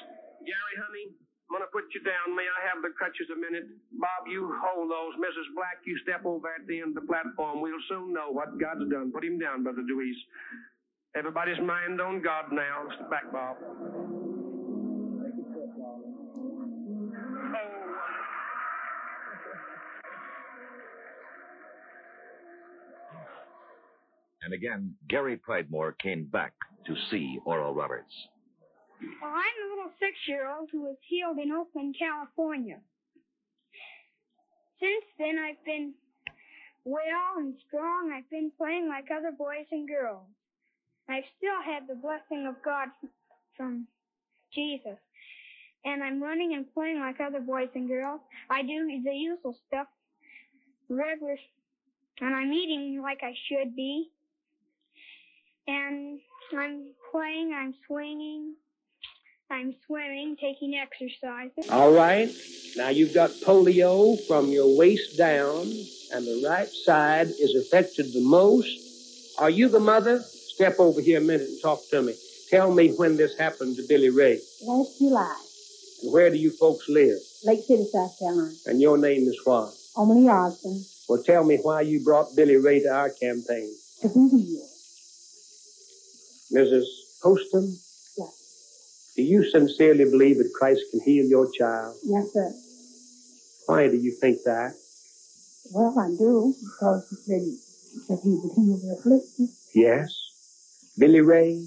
[0.44, 1.16] Gary, honey,
[1.48, 2.36] I'm going to put you down.
[2.36, 3.72] May I have the crutches a minute?
[3.96, 5.16] Bob, you hold those.
[5.24, 5.48] Mrs.
[5.56, 7.64] Black, you step over at the end of the platform.
[7.64, 9.16] We'll soon know what God's done.
[9.16, 10.20] Put him down, Brother Deweese.
[11.16, 12.92] Everybody's mind on God now.
[13.00, 13.56] Step back, Bob.
[24.48, 26.54] And again, Gary Pridemore came back
[26.86, 28.14] to see Oral Roberts.
[29.22, 32.80] Well, I'm a little six-year-old who was healed in Oakland, California.
[34.80, 35.94] Since then, I've been
[36.86, 38.14] well and strong.
[38.16, 40.24] I've been playing like other boys and girls.
[41.10, 42.88] I've still had the blessing of God
[43.58, 43.86] from
[44.54, 44.98] Jesus.
[45.84, 48.22] And I'm running and playing like other boys and girls.
[48.50, 49.88] I do the usual stuff
[50.88, 51.36] regular,
[52.22, 54.10] and I'm eating like I should be.
[55.68, 56.20] And
[56.58, 58.56] I'm playing, I'm swinging,
[59.52, 61.70] I'm swimming, taking exercises.
[61.70, 62.30] All right.
[62.78, 65.62] Now you've got polio from your waist down,
[66.14, 69.36] and the right side is affected the most.
[69.40, 70.20] Are you the mother?
[70.22, 72.16] Step over here a minute and talk to me.
[72.50, 74.40] Tell me when this happened to Billy Ray.
[74.66, 75.36] Last July,
[76.04, 77.18] And where do you folks live?
[77.44, 78.54] Lake City, South Carolina.
[78.66, 79.74] And your name is what?
[79.98, 80.84] Omni Austin.
[81.10, 83.72] Well, tell me why you brought Billy Ray to our campaign.
[84.02, 84.67] to be healed.
[86.54, 86.86] Mrs.
[87.22, 87.78] Poston?
[88.18, 89.14] Yes.
[89.16, 91.96] Do you sincerely believe that Christ can heal your child?
[92.04, 92.54] Yes, sir.
[93.66, 94.74] Why do you think that?
[95.72, 97.42] Well, I do, because he said
[98.08, 99.50] that he would heal the afflicted.
[99.76, 100.14] Yes.
[100.98, 101.66] Billy Ray,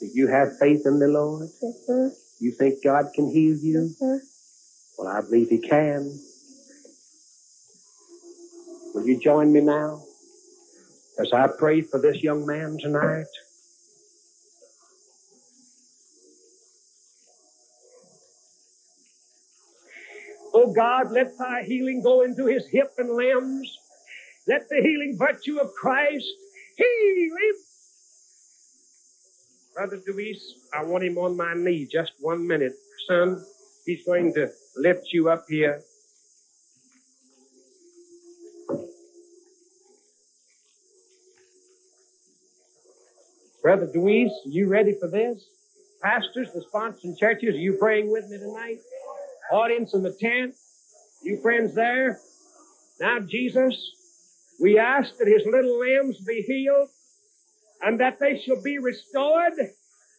[0.00, 1.48] do you have faith in the Lord?
[1.62, 2.12] Yes, sir.
[2.40, 3.82] You think God can heal you?
[3.82, 4.22] Yes, sir.
[4.98, 6.18] Well, I believe He can.
[8.94, 10.02] Will you join me now
[11.18, 13.26] as I pray for this young man tonight?
[20.52, 23.78] Oh God, let thy healing go into his hip and limbs.
[24.46, 26.26] Let the healing virtue of Christ
[26.76, 27.54] heal him.
[29.74, 32.74] Brother Deweese, I want him on my knee just one minute.
[33.08, 33.44] Son,
[33.86, 35.82] he's going to lift you up here.
[43.62, 45.42] Brother Deweese, you ready for this?
[46.02, 48.78] Pastors, the sponsoring churches, are you praying with me tonight?
[49.52, 50.54] Audience in the tent,
[51.22, 52.18] you friends there?
[53.00, 53.74] Now, Jesus,
[54.60, 56.88] we ask that his little limbs be healed
[57.82, 59.52] and that they shall be restored.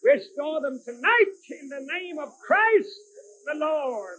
[0.03, 2.89] Restore them tonight in the name of Christ
[3.45, 4.17] the Lord.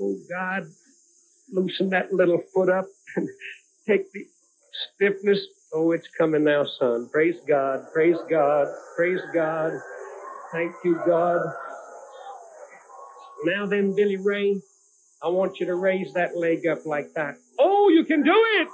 [0.00, 0.64] Oh God,
[1.52, 2.86] loosen that little foot up
[3.86, 4.26] take the
[4.94, 5.40] stiffness.
[5.72, 7.08] Oh, it's coming now, son.
[7.12, 9.72] Praise God, praise God, praise God.
[10.52, 11.40] Thank you, God.
[13.44, 14.60] Now then, Billy Ray,
[15.22, 17.36] I want you to raise that leg up like that.
[17.58, 18.68] Oh, you can do it!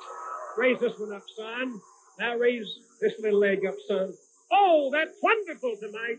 [0.58, 1.80] Raise this one up, son.
[2.18, 2.66] Now raise
[3.00, 4.12] this little leg up, son.
[4.52, 6.18] Oh, that's wonderful tonight.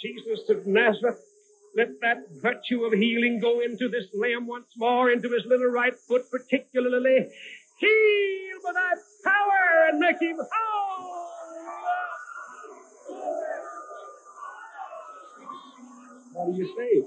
[0.00, 1.18] Jesus of Nazareth,
[1.76, 5.94] let that virtue of healing go into this lamb once more, into his little right
[6.08, 7.28] foot particularly.
[7.78, 8.92] Heal by thy
[9.24, 11.26] power and make him whole.
[16.32, 17.02] What do you say?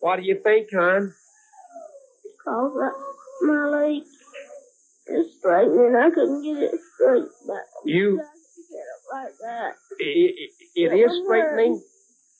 [0.00, 1.12] What do you think, hon?
[2.44, 4.02] Cause uh, my leg
[5.08, 5.96] is straightening.
[5.96, 7.64] I couldn't get it straight back.
[7.84, 8.26] You, it
[9.12, 9.74] like that.
[9.98, 11.82] it, it is straightening.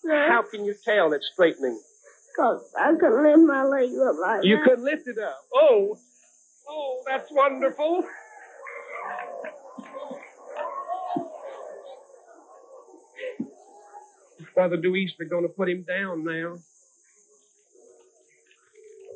[0.08, 1.80] How can you tell it's straightening?
[2.36, 4.64] Cause I couldn't lift my leg up like You that.
[4.64, 5.40] could lift it up.
[5.54, 5.98] Oh,
[6.68, 8.04] oh, that's wonderful.
[14.54, 16.58] Father Dewey, we're going to put him down now.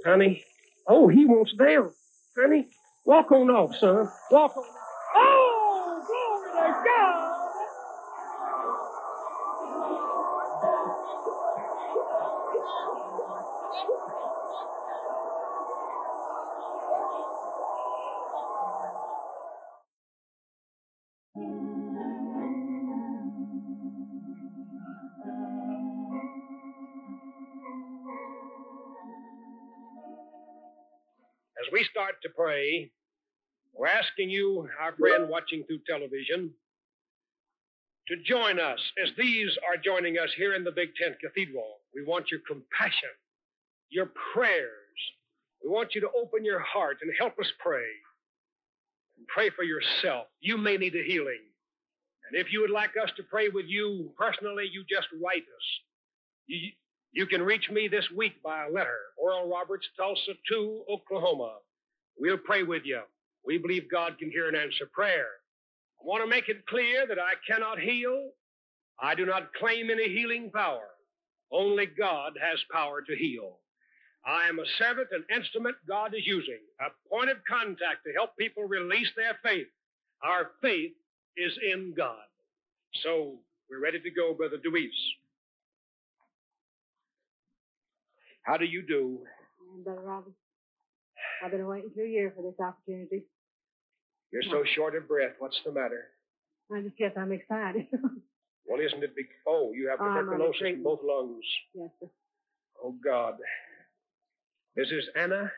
[0.04, 0.44] Honey.
[0.86, 1.92] Oh, he wants down.
[2.38, 2.68] Honey,
[3.04, 4.08] walk on off, son.
[4.30, 4.64] Walk on.
[4.66, 4.79] Oh,
[33.74, 36.50] we're asking you, our friend watching through television,
[38.08, 41.76] to join us as these are joining us here in the Big Tent Cathedral.
[41.94, 43.10] We want your compassion,
[43.88, 44.68] your prayers.
[45.62, 47.86] We want you to open your heart and help us pray.
[49.16, 50.26] And pray for yourself.
[50.40, 51.40] You may need a healing.
[52.28, 55.66] And if you would like us to pray with you personally, you just write us.
[56.46, 56.70] You,
[57.12, 58.98] you can reach me this week by a letter.
[59.18, 61.56] Oral Roberts, Tulsa 2, Oklahoma.
[62.20, 63.00] We'll pray with you.
[63.46, 65.26] We believe God can hear and answer prayer.
[65.98, 68.30] I want to make it clear that I cannot heal.
[69.02, 70.86] I do not claim any healing power.
[71.50, 73.58] Only God has power to heal.
[74.26, 78.36] I am a servant and instrument God is using, a point of contact to help
[78.36, 79.66] people release their faith.
[80.22, 80.92] Our faith
[81.38, 82.28] is in God.
[83.02, 83.38] So
[83.70, 84.90] we're ready to go, Brother Deweese.
[88.42, 89.20] How do you do?
[89.84, 90.32] Brother Robert,
[91.44, 93.24] I've been waiting two years for this opportunity.
[94.32, 95.32] You're so short of breath.
[95.38, 96.04] What's the matter?
[96.72, 97.86] I just guess I'm excited.
[98.68, 99.16] Well, isn't it?
[99.16, 101.42] Be- oh, you have Oh, I'm on the tuberculosis in both lungs.
[101.74, 102.06] yes, sir.
[102.84, 103.34] Oh, God.
[104.78, 105.02] Mrs.
[105.16, 105.50] Anna,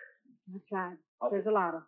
[0.50, 0.96] That's right.
[1.20, 1.28] Oh.
[1.30, 1.82] There's a lot of.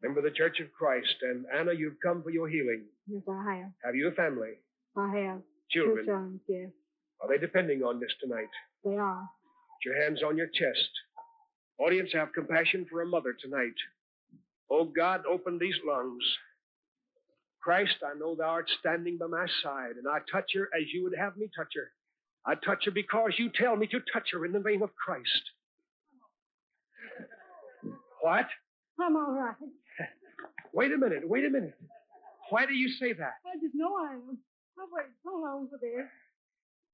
[0.00, 1.16] member of the Church of Christ.
[1.22, 2.84] And Anna, you've come for your healing.
[3.08, 3.70] Yes, I have.
[3.84, 4.52] Have you a family?
[4.96, 5.40] I have.
[5.72, 6.06] Children?
[6.06, 6.70] Two sons, yes.
[7.20, 8.52] Are they depending on this tonight?
[8.84, 9.22] They are.
[9.22, 10.90] Put your hands on your chest.
[11.78, 13.74] Audience, have compassion for a mother tonight.
[14.70, 16.22] Oh God, open these lungs.
[17.60, 21.04] Christ, I know thou art standing by my side, and I touch her as you
[21.04, 21.90] would have me touch her.
[22.46, 25.42] I touch her because you tell me to touch her in the name of Christ.
[28.22, 28.46] What?
[29.00, 29.54] I'm all right.
[30.72, 31.76] Wait a minute, wait a minute.
[32.50, 33.34] Why do you say that?
[33.46, 34.38] I just know I am.
[34.80, 36.06] I've waited so long for this.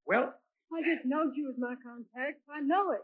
[0.06, 0.34] Well,
[0.72, 2.40] I just know you was my contact.
[2.50, 3.02] I know it.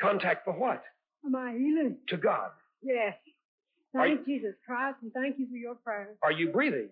[0.00, 0.82] Contact for what?
[1.22, 1.96] For my healing.
[2.08, 2.50] To God.
[2.82, 3.14] Yes.
[3.94, 6.16] Thank Jesus Christ and thank you for your prayers.
[6.22, 6.88] Are you breathing?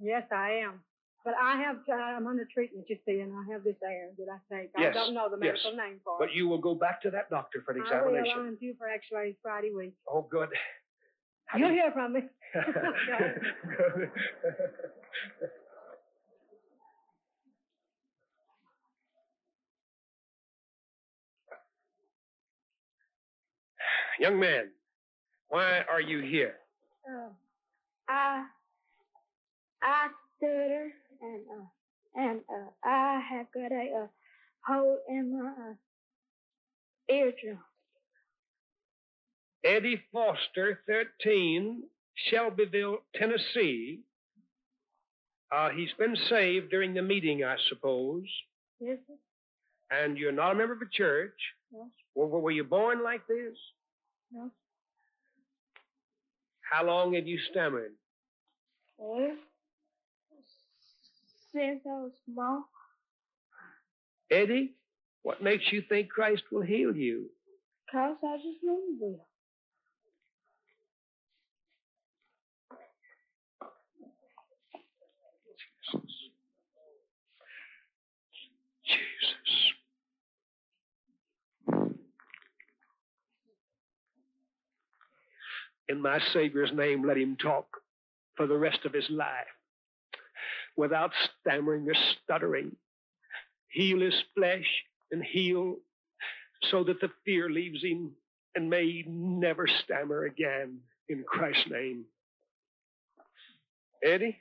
[0.00, 0.80] Yes, I am.
[1.24, 4.26] But I have, uh, I'm under treatment, you see, and I have this air that
[4.30, 4.70] I take.
[4.78, 5.56] Yes, I don't know the yes.
[5.64, 6.18] medical name for it.
[6.26, 8.08] But you will go back to that doctor for an I will.
[8.14, 8.40] examination.
[8.40, 9.94] I'm due for x-rays Friday week.
[10.08, 10.48] Oh, good.
[11.46, 12.20] How You'll do you- hear from me.
[24.18, 24.70] Young man,
[25.48, 26.54] why are you here?
[27.08, 27.28] Uh,
[28.08, 28.44] I
[29.82, 34.06] I stutter and uh and uh I have got a uh,
[34.66, 35.74] hole in my uh,
[37.14, 37.58] eardrum.
[39.64, 41.82] Eddie Foster, 13,
[42.30, 44.00] Shelbyville, Tennessee.
[45.50, 48.24] Uh, he's been saved during the meeting, I suppose.
[48.80, 49.14] Yes, sir.
[49.90, 51.34] And you're not a member of a church.
[51.72, 53.56] Yes, Well, were you born like this?
[54.36, 54.50] Yes.
[56.70, 57.92] How long have you stammered?
[61.52, 62.64] Since I was small,
[64.30, 64.74] Eddie,
[65.22, 67.30] what makes you think Christ will heal you?
[67.90, 69.26] cause I just know he will.
[85.88, 87.66] In my Savior's name, let him talk
[88.36, 89.46] for the rest of his life
[90.76, 92.76] without stammering or stuttering.
[93.68, 94.66] Heal his flesh
[95.10, 95.76] and heal
[96.70, 98.12] so that the fear leaves him
[98.54, 100.78] and may he never stammer again
[101.08, 102.04] in Christ's name.
[104.04, 104.38] Eddie,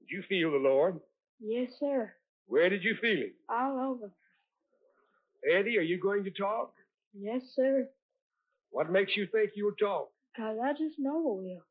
[0.00, 1.00] did you feel the Lord?
[1.40, 2.12] Yes, sir.
[2.46, 3.32] Where did you feel him?
[3.48, 4.10] All over.
[5.48, 6.74] Eddie, are you going to talk?
[7.18, 7.88] Yes, sir.
[8.70, 10.10] What makes you think you'll talk?
[10.36, 11.64] 'Cause I just know I will.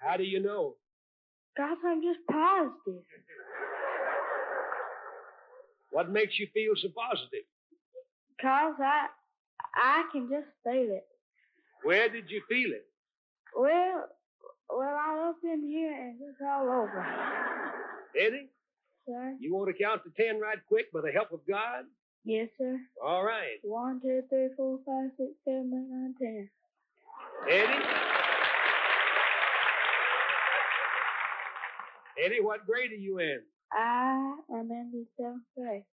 [0.00, 0.76] How do you know?
[1.56, 3.04] 'Cause I'm just positive.
[5.90, 7.44] What makes you feel so positive?
[8.40, 9.08] 'Cause I,
[9.74, 11.06] I can just feel it.
[11.82, 12.86] Where did you feel it?
[13.54, 14.08] Well,
[14.68, 17.93] well, I'm up in here and it's all over.
[18.18, 18.48] Eddie,
[19.06, 19.36] Sir?
[19.40, 21.84] you want to count to ten right quick by the help of God?
[22.24, 22.78] Yes, sir.
[23.04, 23.58] All right.
[23.62, 26.50] One, two, three, four, five, six, seven, eight, nine, ten.
[27.50, 27.84] Eddie?
[32.24, 33.40] Eddie, what grade are you in?
[33.72, 35.84] I am in the seventh grade.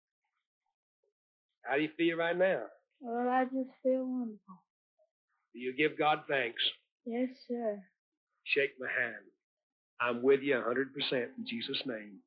[1.62, 2.62] How do you feel right now?
[3.00, 4.62] Well, I just feel wonderful.
[5.54, 6.62] Do you give God thanks?
[7.06, 7.82] Yes, sir.
[8.44, 9.24] Shake my hand.
[10.00, 12.20] I'm with you 100% in Jesus' name.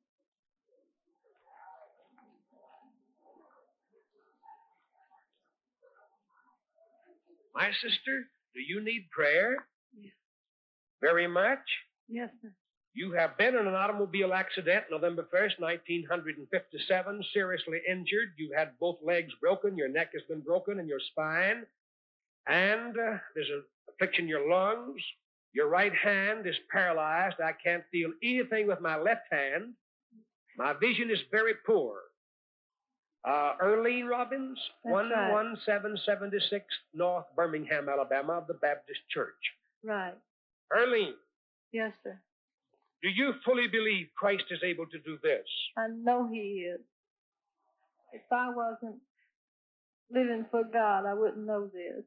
[7.54, 9.56] My sister, do you need prayer?
[9.96, 10.12] Yes.
[11.00, 11.58] Very much?
[12.08, 12.50] Yes, sir.
[12.94, 18.34] You have been in an automobile accident November 1st, 1957, seriously injured.
[18.38, 21.66] You've had both legs broken, your neck has been broken, and your spine.
[22.46, 25.00] And uh, there's an affliction in your lungs.
[25.54, 27.36] Your right hand is paralyzed.
[27.42, 29.74] I can't feel anything with my left hand.
[30.58, 31.96] My vision is very poor.
[33.24, 35.30] Uh, Erlene Robbins, That's right.
[35.30, 39.32] 11776 North Birmingham, Alabama, of the Baptist Church.
[39.82, 40.14] Right.
[40.72, 41.14] Erlene,
[41.72, 42.18] Yes, sir.
[43.02, 45.46] do you fully believe Christ is able to do this?
[45.78, 46.80] I know he is.
[48.12, 48.96] If I wasn't
[50.10, 52.04] living for God, I wouldn't know this.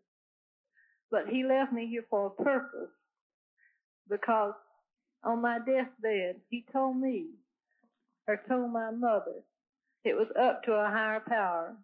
[1.10, 2.92] But he left me here for a purpose.
[4.10, 4.54] Because
[5.24, 7.28] on my deathbed, he told me,
[8.28, 9.44] or told my mother,
[10.04, 11.76] it was up to a higher power.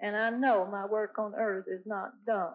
[0.00, 2.54] And I know my work on earth is not done.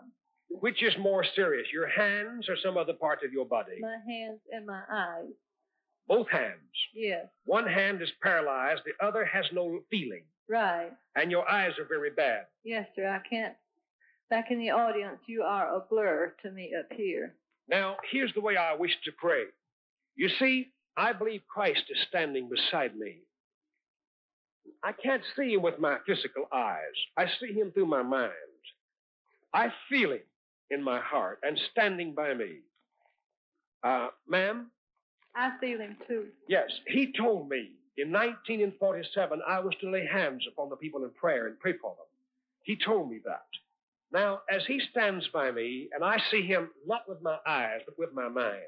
[0.49, 3.77] Which is more serious, your hands or some other part of your body?
[3.81, 5.31] My hands and my eyes.
[6.07, 6.59] Both hands.
[6.93, 10.91] Yes, One hand is paralyzed, the other has no feeling, right.
[11.15, 12.45] and your eyes are very bad.
[12.63, 13.07] Yes, sir.
[13.07, 13.55] I can't.
[14.29, 17.35] Back in the audience, you are a blur to me up here.
[17.69, 19.43] Now, here's the way I wish to pray.
[20.15, 23.19] You see, I believe Christ is standing beside me.
[24.83, 26.95] I can't see him with my physical eyes.
[27.17, 28.31] I see him through my mind.
[29.53, 30.19] I feel him
[30.69, 32.57] in my heart and standing by me.
[33.83, 34.71] Uh, ma'am,
[35.35, 36.27] I feel him too.
[36.47, 41.11] Yes, he told me in 1947 I was to lay hands upon the people in
[41.11, 42.05] prayer and pray for them.
[42.63, 43.45] He told me that.
[44.13, 47.97] Now, as he stands by me, and I see him not with my eyes, but
[47.97, 48.61] with my mind,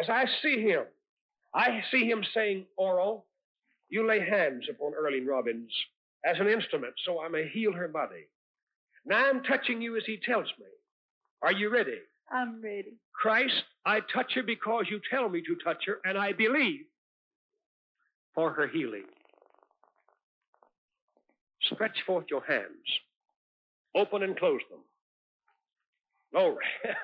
[0.00, 0.84] as I see him,
[1.54, 3.26] I see him saying, Oral,
[3.90, 5.70] you lay hands upon Erling Robbins
[6.24, 8.28] as an instrument so I may heal her body.
[9.04, 10.66] Now I'm touching you as he tells me.
[11.42, 11.98] Are you ready?
[12.30, 12.94] I'm ready.
[13.12, 16.86] Christ, I touch her because you tell me to touch her, and I believe
[18.34, 19.04] for her healing.
[21.62, 22.86] Stretch forth your hands.
[23.94, 24.80] Open and close them.
[26.32, 26.64] Glory.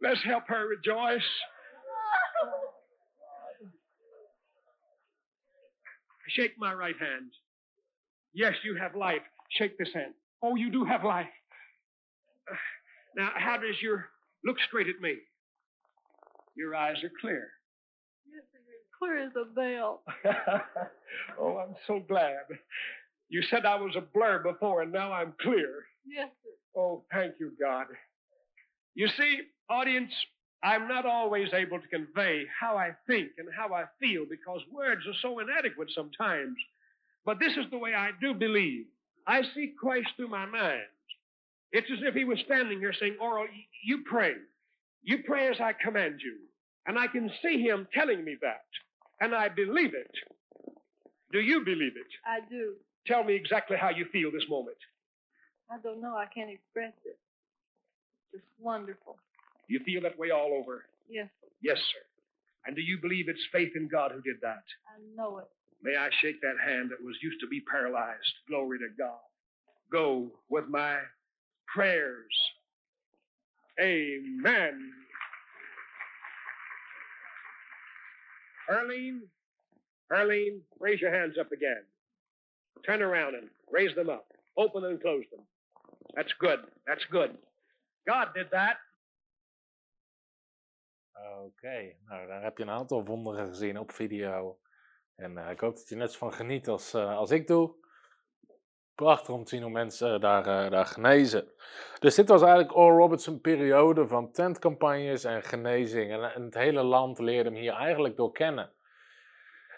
[0.00, 1.22] Let's help her rejoice.
[6.28, 7.32] Shake my right hand.
[8.32, 9.22] Yes, you have life.
[9.50, 10.14] Shake this hand.
[10.42, 11.26] Oh, you do have life.
[13.16, 14.10] Now, how does your
[14.44, 15.16] look straight at me?
[16.56, 17.48] Your eyes are clear.
[18.98, 20.02] Clear as a bell.
[21.40, 22.36] oh, I'm so glad.
[23.28, 25.84] You said I was a blur before, and now I'm clear.
[26.06, 26.80] Yes, sir.
[26.80, 27.86] Oh, thank you, God.
[28.94, 29.40] You see,
[29.70, 30.12] audience,
[30.62, 35.02] I'm not always able to convey how I think and how I feel because words
[35.06, 36.56] are so inadequate sometimes.
[37.24, 38.86] But this is the way I do believe.
[39.26, 40.82] I see Christ through my mind.
[41.70, 43.46] It's as if he was standing here saying, Oral,
[43.84, 44.32] you pray.
[45.02, 46.36] You pray as I command you.
[46.86, 48.64] And I can see him telling me that.
[49.20, 50.10] And I believe it.
[51.32, 52.10] Do you believe it?
[52.26, 52.74] I do.
[53.06, 54.76] Tell me exactly how you feel this moment.
[55.70, 56.14] I don't know.
[56.14, 57.18] I can't express it.
[58.32, 59.16] It's just wonderful.
[59.68, 60.84] You feel that way all over?
[61.08, 61.28] Yes,
[61.62, 62.04] Yes, sir.
[62.66, 64.62] And do you believe it's faith in God who did that?
[64.86, 65.48] I know it.
[65.82, 68.32] May I shake that hand that was used to be paralyzed?
[68.48, 69.18] Glory to God.
[69.90, 70.98] Go with my
[71.74, 72.32] prayers.
[73.80, 74.92] Amen.
[78.68, 79.22] Arlene,
[80.10, 81.84] Arlene, raise your hands up again.
[82.84, 84.26] Turn around and raise them up.
[84.56, 85.44] Open and close them.
[86.14, 86.60] That's good.
[86.86, 87.30] That's good.
[88.06, 88.76] God did that.
[91.38, 94.58] Oké, nou daar heb je een aantal wonderen gezien op video.
[95.16, 97.74] En eh, ik hoop dat je net zo van geniet als, eh, als ik doe.
[98.98, 101.48] Prachtig om te zien hoe mensen eh, daar, eh, daar genezen.
[101.98, 106.12] Dus dit was eigenlijk Oral Roberts een periode van tentcampagnes en genezing.
[106.12, 108.70] En, het hele land leerde hem hier eigenlijk door kennen.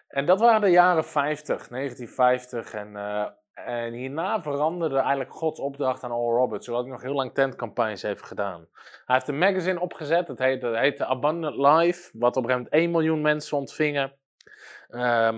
[0.09, 2.73] En dat waren de jaren 50, 1950.
[2.73, 7.15] En, eh, en hierna veranderde eigenlijk Gods opdracht aan Oral Roberts, zodat hij nog heel
[7.15, 8.69] lang tentcampagnes heeft gedaan.
[9.05, 12.69] Hij heeft een magazine opgezet, dat heette, dat heette Abundant Life, wat op een gegeven
[12.71, 14.13] moment 1 miljoen mensen ontvingen.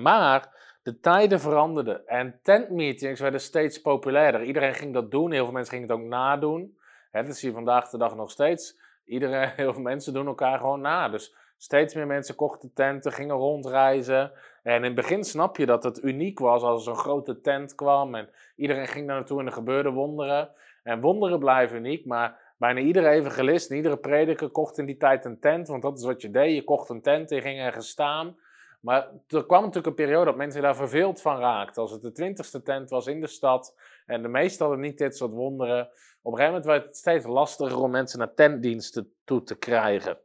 [0.02, 4.42] Maar de tijden veranderden en tentmeetings werden steeds populairder.
[4.42, 6.76] Iedereen ging dat doen, heel veel mensen gingen het ook nadoen.
[7.12, 8.78] Dat zie je vandaag de dag nog steeds.
[9.04, 11.08] Iedereen, heel veel mensen doen elkaar gewoon na.
[11.08, 14.32] Dus steeds meer mensen kochten tenten, gingen rondreizen.
[14.62, 17.74] En in het begin snap je dat het uniek was als er zo'n grote tent
[17.74, 20.50] kwam en iedereen ging daar naartoe en er gebeurden wonderen.
[20.82, 25.40] En wonderen blijven uniek, maar bijna iedere evangelist iedere prediker kocht in die tijd een
[25.40, 26.54] tent, want dat is wat je deed.
[26.54, 28.36] Je kocht een tent en je ging ergens staan.
[28.82, 31.82] Maar er kwam natuurlijk een periode dat mensen daar verveeld van raakten.
[31.82, 33.74] Als het de twintigste tent was in de stad
[34.06, 35.80] en de meesten hadden niet dit soort wonderen.
[36.22, 40.18] Op een gegeven moment werd het steeds lastiger om mensen naar tentdiensten toe te krijgen.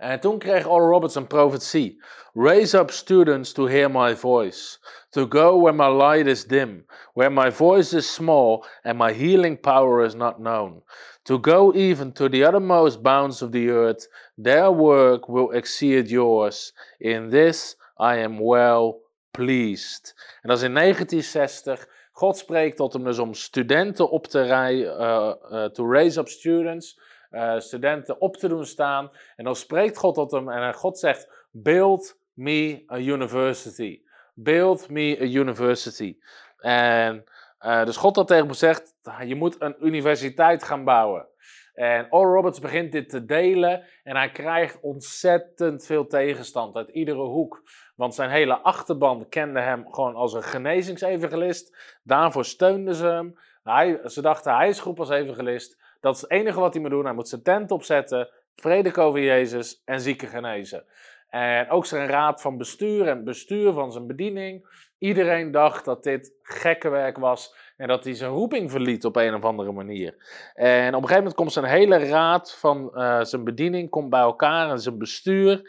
[0.00, 2.02] En toen kreeg Oral Roberts een profetie.
[2.32, 4.78] Raise up students to hear my voice,
[5.10, 9.60] to go where my light is dim, where my voice is small and my healing
[9.60, 10.82] power is not known.
[11.22, 16.72] To go even to the uttermost bounds of the earth, their work will exceed yours.
[16.98, 19.00] In this I am well
[19.30, 20.14] pleased.
[20.42, 21.88] En dat is in 1960.
[22.12, 26.28] God spreekt tot hem dus om studenten op te rijden, uh, uh, to raise up
[26.28, 27.00] students,
[27.30, 29.10] uh, studenten op te doen staan.
[29.36, 34.02] En dan spreekt God tot hem en God zegt, build me a university.
[34.34, 36.16] Build me a university.
[36.58, 37.24] En
[37.60, 38.94] uh, dus God had tegen hem gezegd,
[39.24, 41.28] je moet een universiteit gaan bouwen.
[41.74, 47.22] En Oral Roberts begint dit te delen en hij krijgt ontzettend veel tegenstand uit iedere
[47.22, 47.62] hoek.
[47.96, 51.98] Want zijn hele achterban kende hem gewoon als een genezingsevangelist.
[52.02, 53.38] Daarvoor steunden ze hem.
[53.62, 55.78] Hij, ze dachten, hij is goed als evangelist.
[56.00, 57.04] Dat is het enige wat hij moet doen.
[57.04, 60.84] Hij moet zijn tent opzetten, prediken over Jezus en zieken genezen.
[61.28, 64.66] En ook zijn raad van bestuur en bestuur van zijn bediening.
[65.00, 69.34] Iedereen dacht dat dit gekke werk was en dat hij zijn roeping verliet op een
[69.34, 70.14] of andere manier.
[70.54, 74.20] En op een gegeven moment komt zijn hele raad van uh, zijn bediening komt bij
[74.20, 75.62] elkaar en zijn bestuur.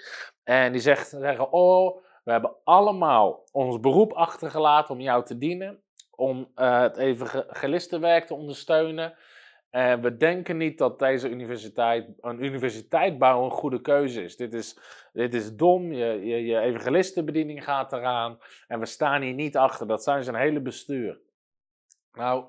[0.43, 5.81] En die zegt, zeggen, oh, we hebben allemaal ons beroep achtergelaten om jou te dienen.
[6.15, 9.13] Om uh, het evangelistenwerk te ondersteunen.
[9.71, 14.35] En we denken niet dat deze universiteit, een universiteit bouwen een goede keuze is.
[14.35, 14.77] Dit is,
[15.13, 18.39] dit is dom, je, je, je evangelistenbediening gaat eraan.
[18.67, 21.19] En we staan hier niet achter, dat zijn zijn hele bestuur.
[22.13, 22.45] Nou,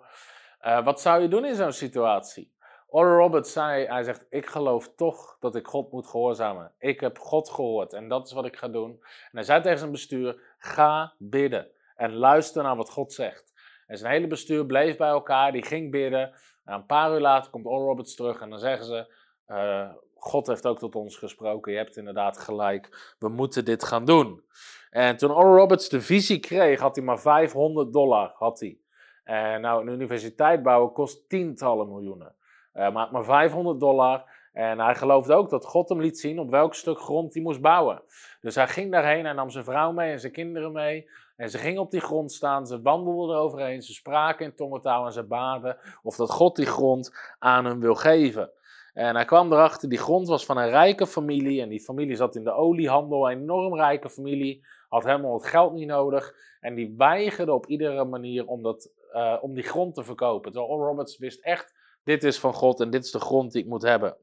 [0.62, 2.52] uh, wat zou je doen in zo'n situatie?
[2.86, 6.72] Oral Roberts zei, hij zegt, ik geloof toch dat ik God moet gehoorzamen.
[6.78, 8.90] Ik heb God gehoord en dat is wat ik ga doen.
[8.90, 13.52] En hij zei tegen zijn bestuur, ga bidden en luister naar wat God zegt.
[13.86, 16.34] En zijn hele bestuur bleef bij elkaar, die ging bidden.
[16.64, 19.14] En een paar uur later komt Oral Roberts terug en dan zeggen ze,
[19.48, 24.04] uh, God heeft ook tot ons gesproken, je hebt inderdaad gelijk, we moeten dit gaan
[24.04, 24.42] doen.
[24.90, 28.78] En toen Oral Roberts de visie kreeg, had hij maar 500 dollar, had hij.
[29.24, 32.34] En nou, een universiteit bouwen kost tientallen miljoenen.
[32.74, 34.40] Uh, maar, maar 500 dollar.
[34.52, 37.60] En hij geloofde ook dat God hem liet zien op welk stuk grond hij moest
[37.60, 38.02] bouwen.
[38.40, 41.10] Dus hij ging daarheen en nam zijn vrouw mee en zijn kinderen mee.
[41.42, 45.12] En ze gingen op die grond staan, ze wandelden eroverheen, ze spraken in tongentaal en
[45.12, 48.50] ze baden of dat God die grond aan hem wil geven.
[48.94, 52.36] En hij kwam erachter, die grond was van een rijke familie en die familie zat
[52.36, 56.94] in de oliehandel, een enorm rijke familie, had helemaal het geld niet nodig en die
[56.96, 60.52] weigerde op iedere manier om, dat, uh, om die grond te verkopen.
[60.52, 61.74] Terwijl Roberts wist echt,
[62.04, 64.16] dit is van God en dit is de grond die ik moet hebben.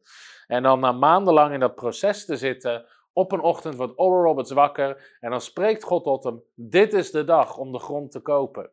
[0.47, 4.51] En dan na maandenlang in dat proces te zitten, op een ochtend wordt Oral Roberts
[4.51, 8.19] wakker en dan spreekt God tot hem, dit is de dag om de grond te
[8.19, 8.71] kopen.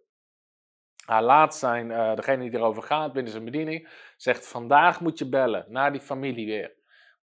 [1.07, 5.29] Hij laat zijn, uh, degene die erover gaat binnen zijn bediening, zegt vandaag moet je
[5.29, 6.75] bellen naar die familie weer.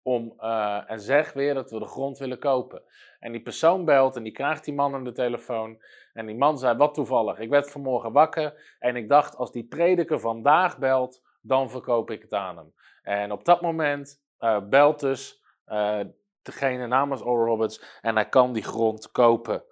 [0.01, 2.83] Om, uh, en zeg weer dat we de grond willen kopen.
[3.19, 5.81] En die persoon belt en die krijgt die man aan de telefoon.
[6.13, 9.67] En die man zei, wat toevallig, ik werd vanmorgen wakker en ik dacht als die
[9.67, 12.73] prediker vandaag belt, dan verkoop ik het aan hem.
[13.01, 15.43] En op dat moment uh, belt dus
[16.45, 19.63] degene namens Oral Roberts en hij kan die grond kopen.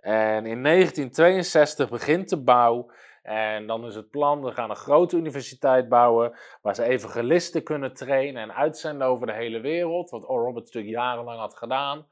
[0.00, 2.90] En in 1962 begint de bouw.
[3.22, 7.94] En dan is het plan, we gaan een grote universiteit bouwen, waar ze evangelisten kunnen
[7.94, 12.06] trainen en uitzenden over de hele wereld, wat Oral Roberts natuurlijk jarenlang had gedaan.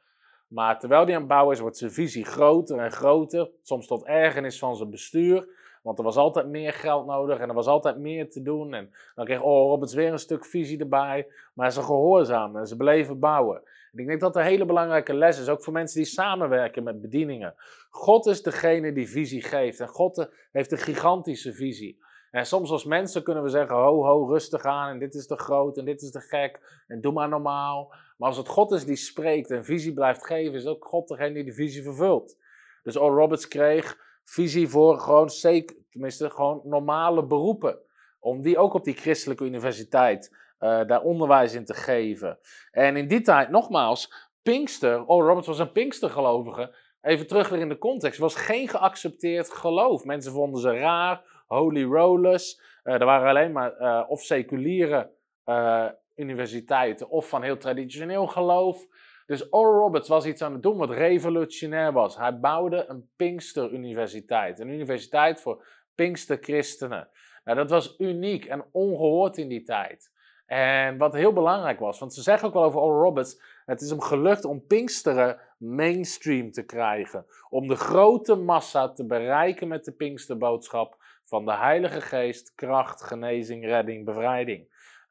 [0.48, 4.04] Maar terwijl die aan het bouwen is, wordt zijn visie groter en groter, soms tot
[4.04, 5.48] ergernis van zijn bestuur.
[5.82, 8.74] Want er was altijd meer geld nodig en er was altijd meer te doen.
[8.74, 11.26] En dan kreeg Oral Roberts weer een stuk visie erbij.
[11.54, 13.62] Maar ze gehoorzaamden en ze bleven bouwen.
[13.98, 17.54] Ik denk dat een hele belangrijke les is, ook voor mensen die samenwerken met bedieningen.
[17.90, 19.80] God is degene die visie geeft.
[19.80, 21.98] En God heeft een gigantische visie.
[22.30, 24.90] En soms als mensen kunnen we zeggen, ho ho, rustig aan.
[24.90, 26.82] En dit is te groot en dit is te gek.
[26.86, 27.94] En doe maar normaal.
[28.16, 31.34] Maar als het God is die spreekt en visie blijft geven, is ook God degene
[31.34, 32.36] die de visie vervult.
[32.82, 37.78] Dus Oral Roberts kreeg visie voor gewoon zeker, tenminste gewoon normale beroepen.
[38.20, 42.38] Om die ook op die christelijke universiteit uh, daar onderwijs in te geven.
[42.70, 46.74] En in die tijd, nogmaals, Pinkster, oh Roberts was een Pinkstergelovige.
[47.02, 50.04] Even terug weer in de context, was geen geaccepteerd geloof.
[50.04, 52.60] Mensen vonden ze raar, holy rollers.
[52.84, 55.16] Uh, er waren alleen maar uh, of seculiere
[56.16, 58.86] universiteiten of van heel traditioneel geloof.
[59.26, 62.16] Dus Oral Roberts was iets aan het doen wat revolutionair was.
[62.16, 64.58] Hij bouwde een Pinkster-universiteit.
[64.58, 67.08] Een universiteit voor Pinkster-christenen.
[67.44, 70.10] Nou, dat was uniek en ongehoord in die tijd.
[70.48, 73.90] En wat heel belangrijk was, want ze zeggen ook wel over Oral Roberts, het is
[73.90, 77.26] hem gelukt om Pinksteren mainstream te krijgen.
[77.50, 83.64] Om de grote massa te bereiken met de Pinksterboodschap van de Heilige Geest, kracht, genezing,
[83.64, 84.66] redding, bevrijding.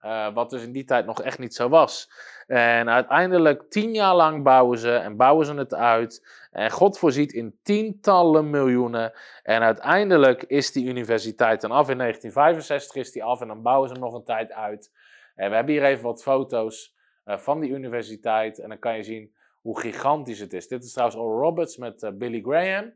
[0.06, 2.12] Uh, wat dus in die tijd nog echt niet zo was.
[2.48, 6.28] En uiteindelijk tien jaar lang bouwen ze en bouwen ze het uit.
[6.52, 9.14] En God voorziet in tientallen miljoenen.
[9.44, 11.90] En uiteindelijk is die universiteit dan af.
[11.90, 14.92] In 1965 is die af en dan bouwen ze nog een tijd uit.
[15.38, 18.60] En we hebben hier even wat foto's uh, van die universiteit.
[18.60, 20.68] En dan kan je zien hoe gigantisch het is.
[20.68, 22.94] Dit is trouwens Oral Roberts met uh, Billy Graham.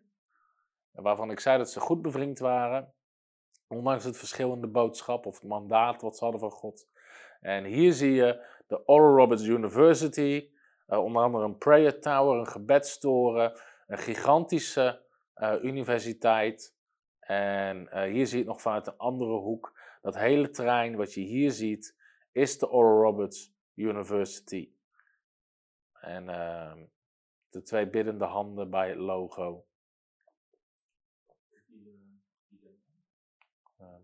[0.92, 2.94] Waarvan ik zei dat ze goed bevriend waren.
[3.68, 6.88] Ondanks het verschil in de boodschap of het mandaat wat ze hadden van God.
[7.42, 10.50] En hier zie je de Oral Roberts University.
[10.88, 13.60] Uh, onder andere een prayer tower, een gebedstoren.
[13.88, 15.02] Een gigantische
[15.62, 16.76] universiteit.
[17.20, 19.80] En hier zie je het nog vanuit een andere hoek.
[20.02, 22.01] Dat hele terrein wat je hier ziet,
[22.32, 24.72] is de Oral Roberts University.
[25.94, 26.80] En ehm,
[27.50, 29.66] de twee biddende handen bij het logo.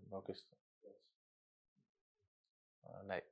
[0.10, 0.56] welke is het?
[3.06, 3.24] nee.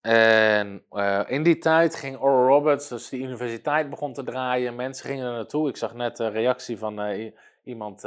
[0.00, 4.76] En uh, in die tijd ging Oral Roberts, dus de universiteit begon te draaien.
[4.76, 5.68] Mensen gingen er naartoe.
[5.68, 7.32] Ik zag net de reactie van uh,
[7.62, 8.04] iemand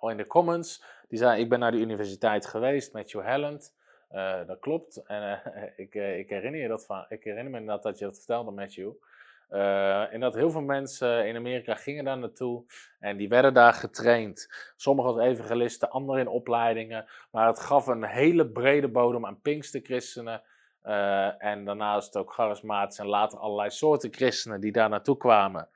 [0.00, 0.82] in de comments.
[1.08, 3.74] Die zei, ik ben naar de universiteit geweest, Matthew Helland.
[4.46, 5.02] dat klopt.
[5.06, 5.40] En
[5.76, 8.92] ik, ik, herinner je dat van, ik herinner me inderdaad dat je dat vertelde, Matthew.
[10.12, 12.64] en dat heel veel mensen in Amerika gingen daar naartoe
[13.00, 14.48] en die werden daar getraind.
[14.76, 17.06] Sommigen als evangelisten, anderen in opleidingen.
[17.30, 20.42] Maar het gaf een hele brede bodem aan Pinksterchristenen
[21.38, 25.68] en daarnaast ook charismatisch en later allerlei soorten christenen die daar naartoe kwamen.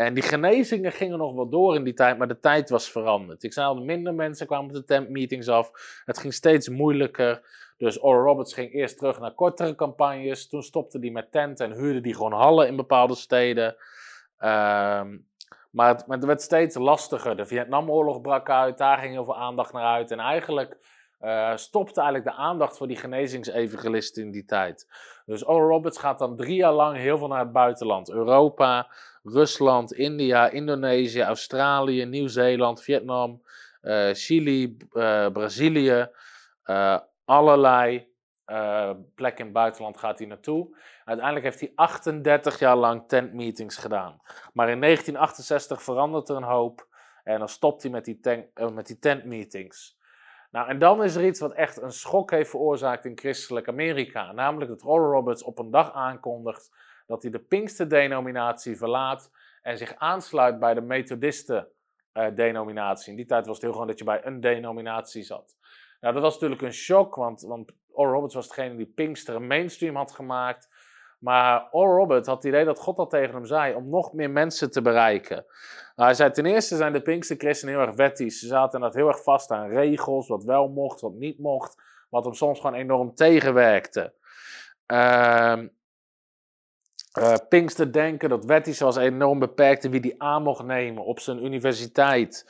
[0.00, 3.42] En die genezingen gingen nog wel door in die tijd, maar de tijd was veranderd.
[3.42, 5.70] Ik zei al, minder mensen kwamen op de tentmeetings af.
[6.04, 7.42] Het ging steeds moeilijker.
[7.76, 10.48] Dus Oral Roberts ging eerst terug naar kortere campagnes.
[10.48, 13.76] Toen stopte hij met tenten en huurde die gewoon hallen in bepaalde steden.
[14.38, 15.02] Uh,
[15.70, 17.36] maar, het, werd steeds lastiger.
[17.36, 20.10] De Vietnamoorlog brak uit, daar ging heel veel aandacht naar uit.
[20.10, 20.76] En eigenlijk
[21.20, 24.86] uh, stopte eigenlijk de aandacht voor die genezingsevangelisten in die tijd.
[25.26, 28.10] Dus Oral Roberts gaat dan drie jaar lang heel veel naar het buitenland.
[28.10, 28.88] Europa,
[29.22, 33.42] Rusland, India, Indonesië, Australië, Nieuw-Zeeland, Vietnam,
[33.82, 36.08] uh, Chili, uh, Brazilië.
[37.24, 38.08] allerlei
[39.14, 40.76] plekken in het buitenland gaat hij naartoe.
[41.04, 44.20] Uiteindelijk heeft hij 38 jaar lang tentmeetings gedaan.
[44.52, 46.88] Maar in 1968 verandert er een hoop.
[47.24, 48.20] En dan stopt hij met die,
[48.72, 49.98] met die tentmeetings.
[50.50, 54.32] Nou, en dan is er iets wat echt een schok heeft veroorzaakt in christelijk Amerika.
[54.32, 56.70] Namelijk dat Oral Roberts op een dag aankondigt
[57.10, 59.30] dat hij de Pinkster-denominatie verlaat
[59.62, 63.10] en zich aansluit bij de Methodisten-denominatie.
[63.10, 65.56] in die tijd was het heel gewoon dat je bij een denominatie zat.
[66.00, 69.46] Nou, dat was natuurlijk een shock, want, want Oral Roberts was degene die Pinkster een
[69.46, 70.68] mainstream had gemaakt.
[71.18, 74.30] Maar Oral Roberts had het idee dat God al tegen hem zei om nog meer
[74.30, 75.44] mensen te bereiken.
[75.94, 78.38] Nou, hij zei ten eerste zijn de Pinkster christenen heel erg wettisch.
[78.38, 81.82] Ze zaten dat heel erg vast aan regels, wat wel mocht, wat niet mocht.
[82.10, 84.14] Wat hem soms gewoon enorm tegenwerkte.
[84.92, 85.58] Uh,
[87.18, 91.20] uh, Pinkster denken dat wettisch was enorm beperkt in wie die aan mocht nemen op
[91.20, 92.46] zijn universiteit.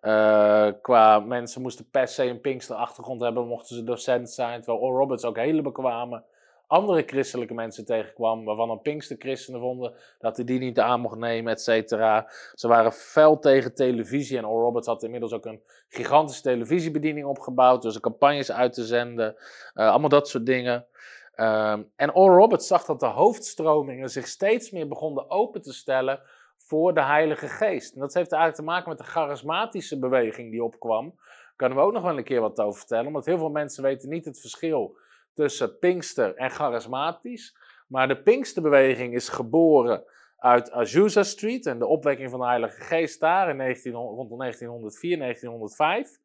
[0.00, 4.62] Eh, qua mensen moesten per se een Pinkster-achtergrond hebben, mochten ze docent zijn.
[4.62, 6.22] Terwijl Oral Roberts ook hele bekwame
[6.72, 11.52] andere christelijke mensen tegenkwam, waarvan een Pinkster-christenen vonden dat hij die niet aan mocht nemen,
[11.52, 12.30] et cetera.
[12.54, 17.82] Ze waren fel tegen televisie en Oral Roberts had inmiddels ook een gigantische televisiebediening opgebouwd,
[17.82, 19.36] dus campagnes uit te zenden,
[19.74, 20.86] uh, allemaal dat soort dingen.
[21.36, 26.20] Um, en Oral Roberts zag dat de hoofdstromingen zich steeds meer begonnen open te stellen
[26.56, 27.94] voor de Heilige Geest.
[27.94, 31.14] En dat heeft eigenlijk te maken met de charismatische beweging die opkwam.
[31.16, 33.82] Daar kunnen we ook nog wel een keer wat over vertellen, omdat heel veel mensen
[33.82, 34.96] weten niet het verschil
[35.34, 37.56] tussen Pinkster en charismatisch.
[37.88, 40.04] Maar de Pinksterbeweging is geboren
[40.36, 45.18] uit Azusa Street en de opwekking van de Heilige Geest daar in 19, rond 1904,
[45.18, 46.18] 1905.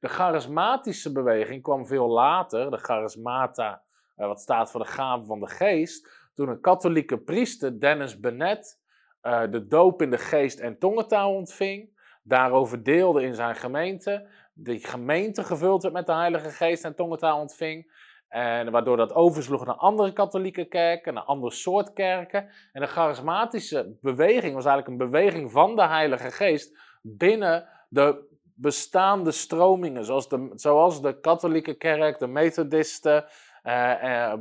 [0.00, 3.82] De charismatische beweging kwam veel later, de charismata,
[4.16, 8.80] eh, wat staat voor de gave van de geest, toen een katholieke priester, Dennis Bennett,
[9.22, 11.90] uh, de doop in de geest en tongentaal ontving,
[12.22, 17.40] daarover deelde in zijn gemeente, die gemeente gevuld werd met de Heilige Geest en tongentaal
[17.40, 17.92] ontving,
[18.28, 22.48] en waardoor dat oversloeg naar andere katholieke kerken, naar andere soort kerken.
[22.72, 29.30] En de charismatische beweging was eigenlijk een beweging van de Heilige Geest binnen de bestaande
[29.30, 33.30] stromingen, zoals de, zoals de katholieke kerk, de methodisten, eh, eh,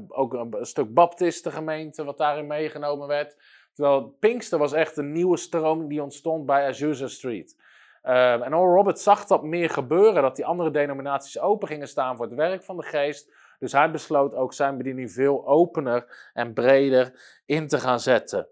[0.08, 3.36] ook een, een stuk baptistengemeente wat daarin meegenomen werd.
[3.74, 7.56] Terwijl Pinkster was echt een nieuwe stroming die ontstond bij Azusa Street.
[8.04, 12.16] Uh, en Oral Roberts zag dat meer gebeuren, dat die andere denominaties open gingen staan
[12.16, 13.34] voor het werk van de geest.
[13.60, 17.14] Dus hij besloot ook zijn bediening veel opener en breder
[17.46, 18.48] in te gaan zetten.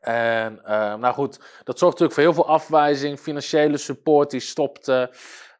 [0.00, 0.60] En
[1.00, 5.10] nou goed, dat zorgt natuurlijk voor heel veel afwijzing, financiële support die stopte,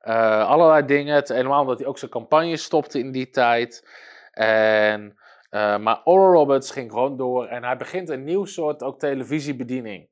[0.07, 1.15] uh, allerlei dingen.
[1.15, 3.89] Het, helemaal omdat hij ook zijn campagne stopte in die tijd.
[4.33, 5.19] En,
[5.51, 10.09] uh, maar Oral Roberts ging gewoon door en hij begint een nieuw soort ook televisiebediening.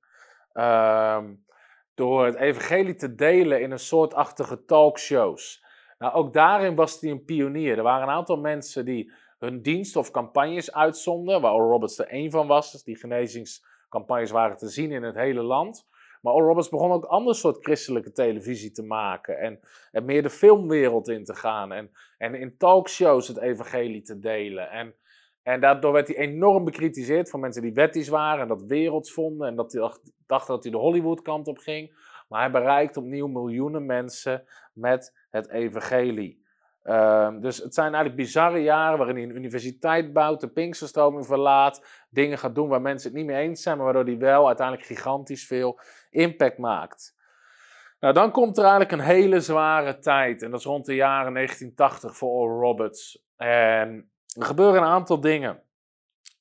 [0.52, 1.34] Ehm,
[1.94, 5.64] door het evangelie te delen in een soortachtige talkshows.
[5.98, 7.76] Nou, ook daarin was hij een pionier.
[7.76, 12.06] Er waren een aantal mensen die hun dienst of campagnes uitzonden, waar Oral Roberts er
[12.06, 12.72] één van was.
[12.72, 15.86] Dus die genezingscampagnes waren te zien in het hele land.
[16.24, 19.60] Maar Oral Roberts begon ook ander soort christelijke televisie te maken en,
[19.90, 24.70] en meer de filmwereld in te gaan en, en in talkshows het evangelie te delen.
[24.70, 24.94] En,
[25.42, 29.48] en daardoor werd hij enorm bekritiseerd van mensen die wettisch waren en dat werelds vonden
[29.48, 29.90] en dat hij
[30.26, 31.96] dachten dat hij de Hollywood kant op ging.
[32.28, 36.43] Maar hij bereikt opnieuw miljoenen mensen met het evangelie.
[36.84, 41.84] Uh, dus het zijn eigenlijk bizarre jaren waarin hij een universiteit bouwt, de Pinksterstroming verlaat,
[42.10, 44.86] dingen gaat doen waar mensen het niet mee eens zijn, maar waardoor hij wel uiteindelijk
[44.86, 45.80] gigantisch veel
[46.10, 47.14] impact maakt.
[48.00, 51.34] Nou, dan komt er eigenlijk een hele zware tijd en dat is rond de jaren
[51.34, 53.24] 1980 voor Oral Roberts.
[53.36, 55.62] En er gebeuren een aantal dingen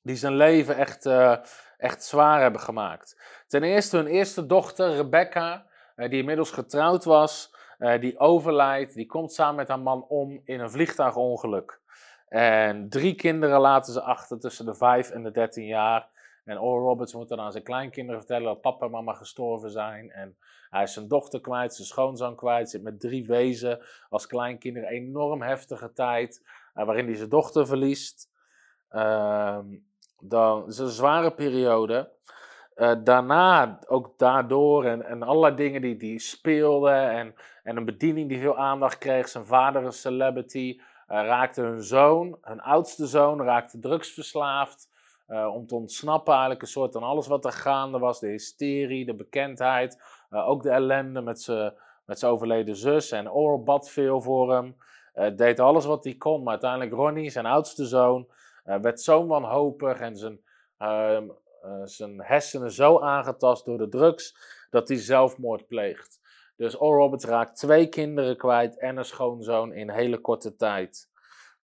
[0.02, 1.36] die zijn leven echt, uh,
[1.76, 3.42] echt zwaar hebben gemaakt.
[3.46, 5.66] Ten eerste hun eerste dochter, Rebecca,
[5.96, 10.40] uh, die inmiddels getrouwd was, uh, die overlijdt, die komt samen met haar man om
[10.44, 11.80] in een vliegtuigongeluk.
[12.28, 16.08] En drie kinderen laten ze achter tussen de 5 en de 13 jaar.
[16.44, 20.10] En Oral Roberts moet dan aan zijn kleinkinderen vertellen dat papa en mama gestorven zijn.
[20.10, 20.36] En
[20.70, 24.88] hij is zijn dochter kwijt, zijn schoonzoon kwijt, zit met drie wezen als kleinkinderen.
[24.88, 26.42] Enorm heftige tijd
[26.74, 28.30] uh, waarin hij zijn dochter verliest.
[28.90, 29.58] Uh,
[30.20, 32.12] dan, is een zware periode.
[32.76, 38.28] Uh, daarna, ook daardoor en, en allerlei dingen die, die speelden en, en een bediening
[38.28, 39.28] die veel aandacht kreeg.
[39.28, 44.92] Zijn vader een celebrity, uh, raakte hun zoon, hun oudste zoon, raakte drugsverslaafd.
[45.28, 48.20] Uh, om te ontsnappen eigenlijk een soort van alles wat er gaande was.
[48.20, 53.10] De hysterie, de bekendheid, ook de ellende met zijn overleden zus.
[53.10, 54.76] En Oral bad veel voor hem,
[55.36, 56.42] deed alles wat hij kon.
[56.42, 58.28] Maar uiteindelijk Ronnie, zijn oudste zoon,
[58.64, 60.40] werd zo wanhopig en zijn
[60.78, 61.24] ehm,
[61.84, 64.36] zijn hersenen zo aangetast door de drugs
[64.70, 66.20] dat hij zelfmoord pleegt.
[66.56, 71.10] Dus Oral Roberts raakt twee kinderen kwijt en een schoonzoon in hele korte tijd.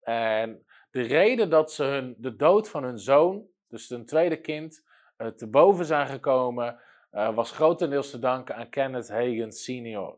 [0.01, 4.83] En de reden dat ze hun, de dood van hun zoon, dus hun tweede kind,
[5.17, 6.79] uh, te boven zijn gekomen,
[7.11, 10.17] uh, was grotendeels te danken aan Kenneth Hagen senior.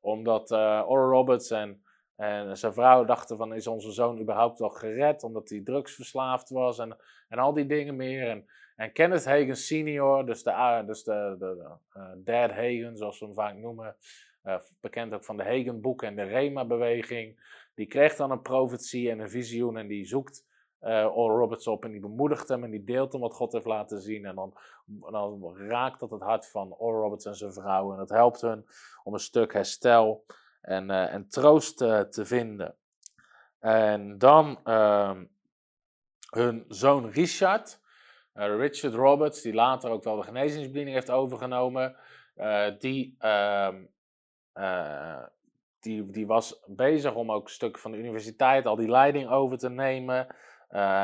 [0.00, 1.82] Omdat Oral Roberts en,
[2.16, 5.22] en zijn vrouw dachten van, is onze zoon überhaupt wel gered?
[5.22, 6.96] Omdat hij drugsverslaafd was en,
[7.28, 8.28] en al die dingen meer.
[8.28, 8.46] En
[8.78, 13.24] en Kenneth Hagen senior, dus de, uh, dus de, de, uh, Dad Hagen, zoals we
[13.24, 13.96] hem vaak noemen,
[14.44, 19.18] uh, bekend ook van de Hagen-boeken en de Rema-beweging, die kreeg dan een profetie en
[19.18, 20.46] een visioen en die zoekt
[20.80, 24.00] Oral Roberts op en die bemoedigt hem en die deelt hem wat God heeft laten
[24.00, 24.24] zien.
[24.24, 24.54] En dan,
[25.10, 28.66] dan raakt dat het hart van Oral Roberts en zijn vrouw en dat helpt hun
[29.02, 30.24] om een stuk herstel
[30.60, 32.74] en, en troost te vinden.
[33.58, 35.24] En dan ehm,
[36.30, 37.86] hun zoon Richard, uh,
[38.46, 41.96] Richard Roberts, die later ook wel de genezingsbediening heeft overgenomen,
[42.36, 43.68] uh, die uh,
[44.52, 45.22] eh,
[45.80, 49.58] die, die was bezig om ook een stuk van de universiteit, al die leiding over
[49.58, 50.26] te nemen.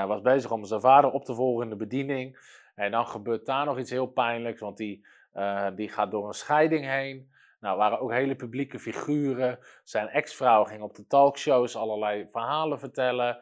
[0.06, 2.38] Was bezig om zijn vader op te volgen in de bediening.
[2.74, 5.06] En dan gebeurt daar nog iets heel pijnlijks, want die,
[5.74, 7.30] die gaat door een scheiding heen.
[7.60, 9.58] Nou, waren ook hele publieke figuren.
[9.84, 13.38] Zijn ex-vrouw ging op de talkshows allerlei verhalen vertellen.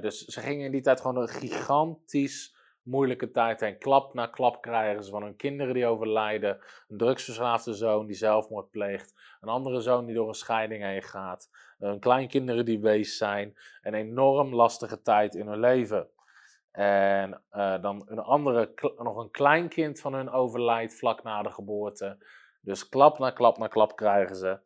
[0.00, 3.78] Dus ze gingen in die tijd gewoon een gigantisch moeilijke tijd heen.
[3.78, 6.58] Klap na klap krijgen ze van hun kinderen die overlijden.
[6.88, 9.14] Een drugsverslaafde zoon die zelfmoord pleegt.
[9.40, 11.50] Een andere zoon die door een scheiding heen gaat.
[11.78, 13.56] Hun kleinkinderen die wees zijn.
[13.82, 16.08] Een enorm lastige tijd in hun leven.
[16.70, 22.24] En uh, dan een andere, nog een kleinkind van hun overlijdt vlak na de geboorte.
[22.60, 24.58] Dus klap na klap na klap krijgen ze.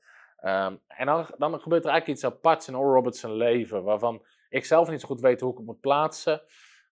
[0.42, 4.64] Um, en dan, dan gebeurt er eigenlijk iets aparts in Oral Roberts leven, waarvan ik
[4.64, 6.42] zelf niet zo goed weet hoe ik het moet plaatsen.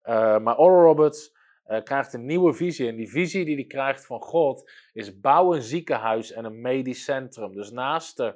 [0.05, 1.37] Uh, maar Oral Roberts
[1.67, 2.89] uh, krijgt een nieuwe visie.
[2.89, 7.05] En die visie die hij krijgt van God is bouw een ziekenhuis en een medisch
[7.05, 7.55] centrum.
[7.55, 8.35] Dus naast de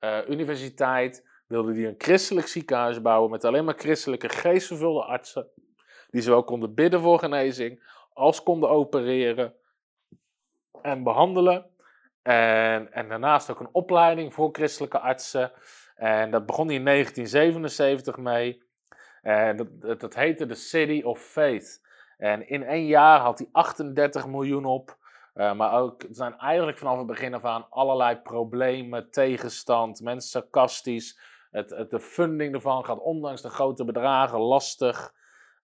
[0.00, 5.50] uh, universiteit wilde hij een christelijk ziekenhuis bouwen met alleen maar christelijke geestvervulde artsen.
[6.10, 9.54] Die zowel konden bidden voor genezing als konden opereren
[10.82, 11.70] en behandelen.
[12.22, 15.52] En, en daarnaast ook een opleiding voor christelijke artsen.
[15.94, 18.62] En dat begon hij in 1977 mee.
[19.56, 21.80] Dat, dat heette de City of Faith.
[22.20, 24.98] En in één jaar had hij 38 miljoen op.
[25.34, 30.30] Uh, maar ook, er zijn eigenlijk vanaf het begin af aan allerlei problemen, tegenstand, mensen
[30.30, 31.20] sarcastisch.
[31.50, 35.12] Het, het, de funding ervan gaat ondanks de grote bedragen lastig.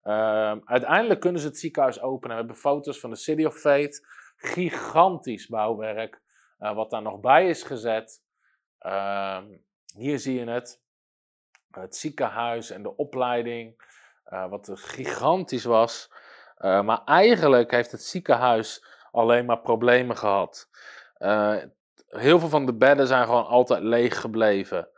[0.04, 2.36] Uh, uiteindelijk kunnen ze het ziekenhuis openen.
[2.36, 4.06] We hebben foto's van de City of Faith.
[4.36, 6.20] Gigantisch bouwwerk.
[6.58, 8.22] Uh, wat daar nog bij is gezet.
[9.96, 10.84] hier zie je het
[11.82, 13.82] het ziekenhuis en de opleiding,
[14.32, 16.10] uh, wat gigantisch was.
[16.58, 20.68] Uh, maar eigenlijk heeft het ziekenhuis alleen maar problemen gehad.
[22.08, 24.88] Heel veel van de bedden zijn gewoon altijd leeg gebleven.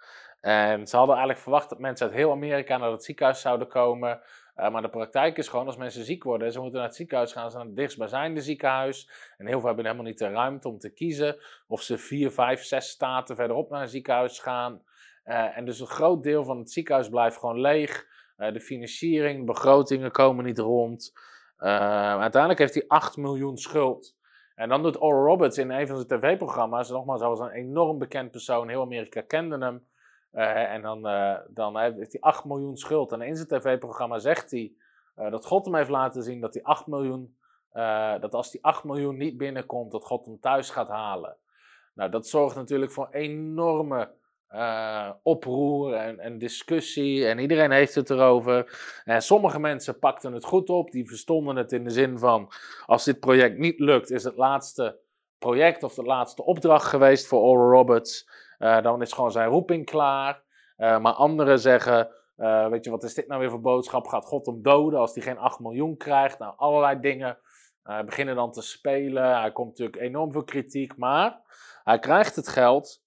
[0.40, 4.20] En ze hadden eigenlijk verwacht dat mensen uit heel Amerika naar het ziekenhuis zouden komen.
[4.54, 7.50] maar de praktijk is gewoon, als mensen ziek worden, ze moeten naar het ziekenhuis gaan,
[7.50, 9.10] ze naar het dichtstbijzijnde ziekenhuis.
[9.38, 12.64] En heel veel hebben helemaal niet de ruimte om te kiezen of ze vier, vijf,
[12.64, 14.82] zes staten verderop naar een ziekenhuis gaan.
[15.28, 18.06] Uh, en dus een groot deel van het ziekenhuis blijft gewoon leeg.
[18.38, 21.12] Uh, de financiering, begrotingen komen niet rond.
[21.58, 24.16] Uh, uiteindelijk heeft hij 8 miljoen schuld.
[24.54, 27.98] En dan doet Oral Roberts in een van zijn tv-programma's, nogmaals, hij was een enorm
[27.98, 29.86] bekend persoon, heel Amerika kende hem.
[30.32, 31.02] en dan,
[31.48, 33.12] dan heeft hij 8 miljoen schuld.
[33.12, 34.72] En in zijn tv-programma zegt hij
[35.14, 37.36] dat God hem heeft laten zien dat, hij 8 miljoen,
[38.20, 41.36] dat als die 8 miljoen niet binnenkomt, dat God hem thuis gaat halen.
[41.94, 44.10] Nou, dat zorgt natuurlijk voor enorme
[44.54, 48.78] uh, oproer en, en, discussie en iedereen heeft het erover.
[49.04, 52.52] En sommige mensen pakten het goed op, die verstonden het in de zin van:
[52.86, 54.98] als dit project niet lukt, is het laatste
[55.38, 58.28] project of de laatste opdracht geweest voor Oral Roberts.
[58.58, 60.42] Uh, dan is gewoon zijn roeping klaar.
[60.78, 62.10] Uh, maar anderen zeggen:
[62.70, 64.06] Weet je, wat is dit nou weer voor boodschap?
[64.06, 66.38] Gaat God hem doden als hij geen 8 miljoen krijgt?
[66.38, 67.38] Nou, allerlei dingen
[68.04, 69.40] beginnen dan te spelen.
[69.40, 71.40] Hij komt natuurlijk enorm veel kritiek, maar
[71.84, 73.02] hij krijgt het geld.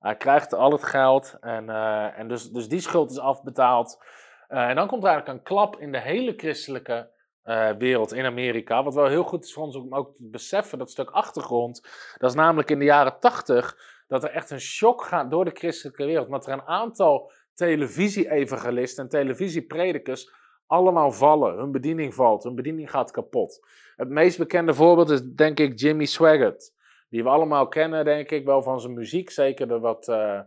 [0.00, 4.04] Hij krijgt al het geld en, uh, en dus, dus die schuld is afbetaald.
[4.48, 7.10] Uh, en dan komt er eigenlijk een klap in de hele christelijke
[7.44, 8.82] uh, wereld in Amerika.
[8.82, 11.82] Wat wel heel goed is voor ons om ook te beseffen, dat stuk achtergrond.
[12.18, 13.76] Dat is namelijk in de jaren tachtig
[14.06, 16.30] dat er echt een shock gaat door de christelijke wereld.
[16.30, 20.30] Dat er een aantal televisie-evangelisten en televisiepredikers
[20.66, 21.56] allemaal vallen.
[21.56, 23.66] Hun bediening valt, hun bediening gaat kapot.
[23.96, 26.72] Het meest bekende voorbeeld is denk ik Jimmy Swaggart
[27.10, 29.30] die we allemaal kennen, denk ik, wel van zijn muziek.
[29.30, 30.40] Zeker de wat uh,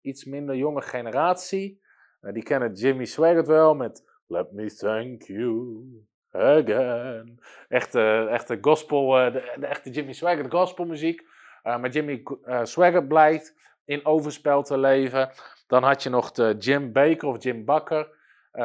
[0.00, 1.80] iets minder jonge generatie.
[2.22, 5.84] Uh, die kennen Jimmy Swaggart wel met Let Me Thank You
[6.32, 7.40] Again.
[7.68, 11.26] Echte, echte gospel, de, de, echte Jimmy Swaggart gospelmuziek.
[11.62, 12.22] maar Jimmy
[12.62, 13.54] Swaggart blijkt
[13.84, 15.30] in overspel te leven.
[15.66, 18.08] Dan had je nog de Jim Baker of Jim Bakker.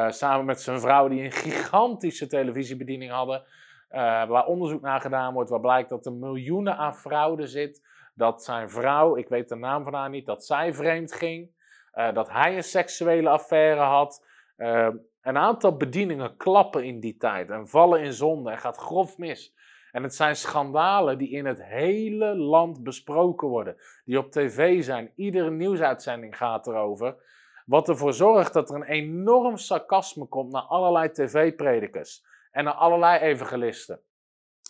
[0.07, 3.43] samen met zijn vrouw die een gigantische televisiebediening hadden.
[3.95, 7.87] Uh, waar onderzoek naar gedaan wordt, waar blijkt dat er miljoenen aan fraude zit.
[8.13, 11.49] Dat zijn vrouw, ik weet de naam van haar niet, dat zij vreemd ging.
[11.93, 14.25] Uh, dat hij een seksuele affaire had.
[14.57, 14.87] Uh,
[15.21, 19.53] een aantal bedieningen klappen in die tijd en vallen in zonde en gaat grof mis.
[19.91, 23.75] En het zijn schandalen die in het hele land besproken worden,
[24.05, 25.11] die op tv zijn.
[25.15, 27.15] Iedere nieuwsuitzending gaat erover.
[27.65, 32.23] Wat ervoor zorgt dat er een enorm sarcasme komt naar allerlei tv-predikers
[32.55, 33.99] en naar allerlei evangelisten.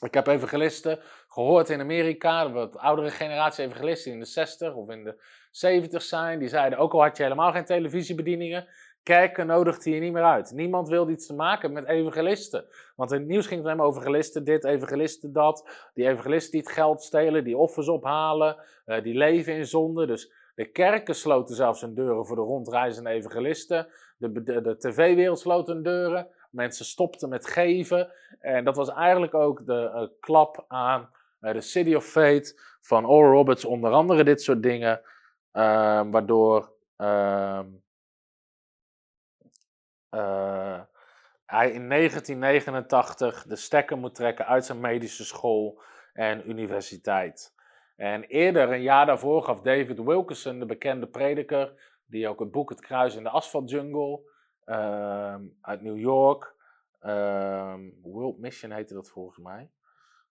[0.02, 5.04] Ik heb evangelisten gehoord in Amerika, wat oudere generatie evangelisten in de 60 of in
[5.04, 8.68] de 70 zijn, die zeiden ook al had je helemaal geen televisiebedieningen,
[9.06, 10.52] Kerken nodigde hij niet meer uit.
[10.52, 12.66] Niemand wilde iets te maken met evangelisten.
[12.96, 15.90] Want in het nieuws ging het alleen over evangelisten dit, evangelisten dat.
[15.94, 20.06] Die evangelisten die het geld stelen, die offers ophalen, eh, die leven in zonde.
[20.06, 23.88] Dus de kerken sloten zelfs hun deuren voor de rondreizende evangelisten.
[24.18, 26.28] De, de, de tv-wereld sloot hun deuren.
[26.56, 28.12] Mensen stopten met geven.
[28.40, 33.08] En dat was eigenlijk ook de eh, klap aan eh, de City of Fate van
[33.08, 33.66] Oral Roberts.
[33.66, 35.02] Onder andere dit soort dingen.
[35.52, 37.68] Ehm, waardoor ehm,
[40.10, 40.82] eh,
[41.46, 45.82] hij in 1989 de stekker moet trekken uit zijn medische school
[46.14, 47.54] en universiteit.
[47.96, 51.74] En eerder, een jaar daarvoor, gaf David Wilkerson, de bekende prediker,
[52.06, 54.34] die ook het boek Het Kruis in de Asfaltjungle
[55.62, 56.56] uit New York,
[57.00, 59.72] ehm, World Mission heette dat volgens mij,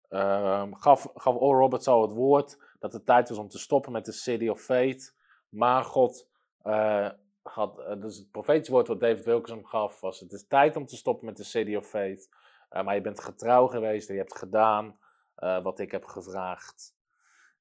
[0.08, 3.92] ehm, gaf, gaf Oral Roberts al het woord dat het tijd was om te stoppen
[3.92, 5.12] met de City of Fate.
[5.48, 6.28] Maar God
[6.62, 7.10] eh,
[7.42, 10.86] had, eh, dus het profetisch woord wat David Wilkerson gaf was: Het is tijd om
[10.86, 12.28] te stoppen met de City of Faith.
[12.68, 14.98] Eh, maar je bent getrouw geweest en je hebt gedaan
[15.62, 16.96] wat ik heb gevraagd.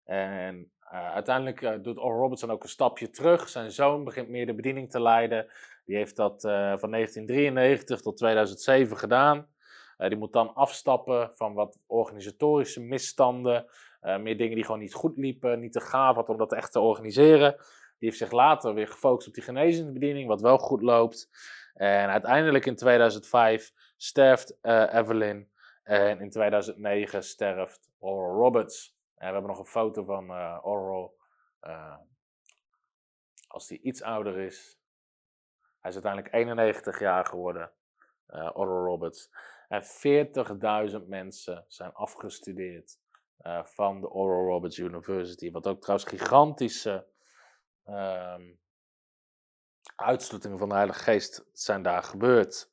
[0.03, 3.49] En uiteindelijk doet Oral Robertson ook een stapje terug.
[3.49, 5.47] Zijn zoon begint meer de bediening te leiden.
[5.85, 9.47] Die heeft dat van 1993 tot 2007 gedaan.
[9.97, 13.65] die moet dan afstappen van wat organisatorische misstanden.
[14.01, 16.79] meer dingen die gewoon niet goed liepen, niet te gaaf had om dat echt te
[16.79, 17.55] organiseren.
[17.97, 21.29] Die heeft zich later weer gefocust op die genezingsbediening, wat wel goed loopt.
[21.73, 24.57] En uiteindelijk in 2005 sterft
[24.91, 25.49] Evelyn.
[25.83, 28.95] En in 2009 sterft Oral Roberts.
[29.27, 31.17] We hebben nog een foto van uh, Oral.
[31.61, 31.97] Uh,
[33.47, 34.79] als hij iets ouder is.
[35.79, 37.71] Hij is uiteindelijk 91 jaar geworden.
[38.27, 39.29] Oral Roberts.
[39.67, 39.83] En
[41.01, 42.99] 40.000 mensen zijn afgestudeerd
[43.63, 45.51] van de Oral Roberts University.
[45.51, 47.07] Wat ook trouwens gigantische
[47.85, 48.59] um,
[49.95, 52.69] uitsluitingen van de Heilige Geest zijn daar gebeurd.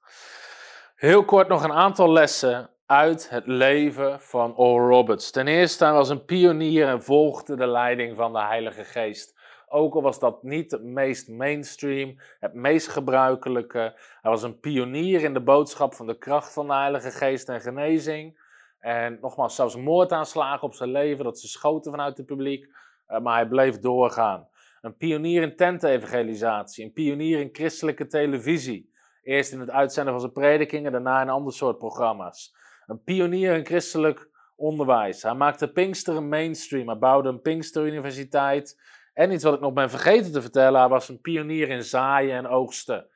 [0.95, 5.31] Heel kort nog een aantal lessen uit het leven van Oral Roberts.
[5.31, 9.39] Ten eerste, hij was een pionier en volgde de leiding van de Heilige Geest.
[9.69, 13.79] Ook al was dat niet het meest mainstream, het meest gebruikelijke.
[14.21, 17.61] Hij was een pionier in de boodschap van de kracht van de Heilige Geest en
[17.61, 18.41] genezing.
[18.79, 22.65] En nogmaals, zelfs moordaanslagen op zijn leven, dat ze schoten vanuit het publiek.
[23.09, 24.49] Uh, maar hij bleef doorgaan.
[24.81, 28.93] Een pionier in tentevangelisatie, een pionier in christelijke televisie.
[29.23, 32.59] Eerst in het uitzenden van zijn predikingen, daarna in ander soort programma's.
[32.91, 35.23] Een pionier in christelijk onderwijs.
[35.23, 36.89] Hij maakte Pinkster mainstream.
[36.89, 38.81] Hij bouwde een Pinkster Universiteit.
[39.15, 42.37] En iets wat ik nog ben vergeten te vertellen, hij was een pionier in zaaien
[42.37, 43.07] en oogsten.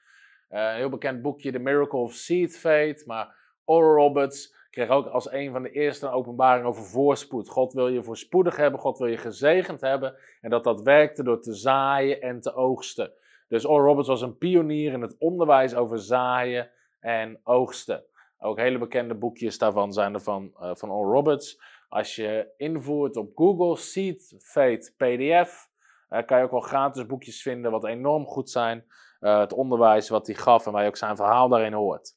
[0.51, 3.07] Uh, een heel bekend boekje, The Miracle of Seed Faith.
[3.07, 7.49] Maar Oral Roberts kreeg ook als een van de eerste een openbaring over voorspoed.
[7.49, 10.17] God wil je voorspoedig hebben, God wil je gezegend hebben.
[10.41, 13.13] En dat dat werkte door te zaaien en te oogsten.
[13.49, 16.71] Dus Oral Roberts was een pionier in het onderwijs over zaaien
[17.01, 18.05] en oogsten.
[18.45, 21.63] Ook hele bekende boekjes daarvan zijn er van, uh, van Oral Roberts.
[21.89, 25.69] Als je invoert op Google Seed Faith PDF,
[26.11, 28.85] uh, kan je ook wel gratis boekjes vinden wat enorm goed zijn.
[29.21, 32.13] Uh, het onderwijs wat hij gaf en waar je ook zijn verhaal daarin hoort.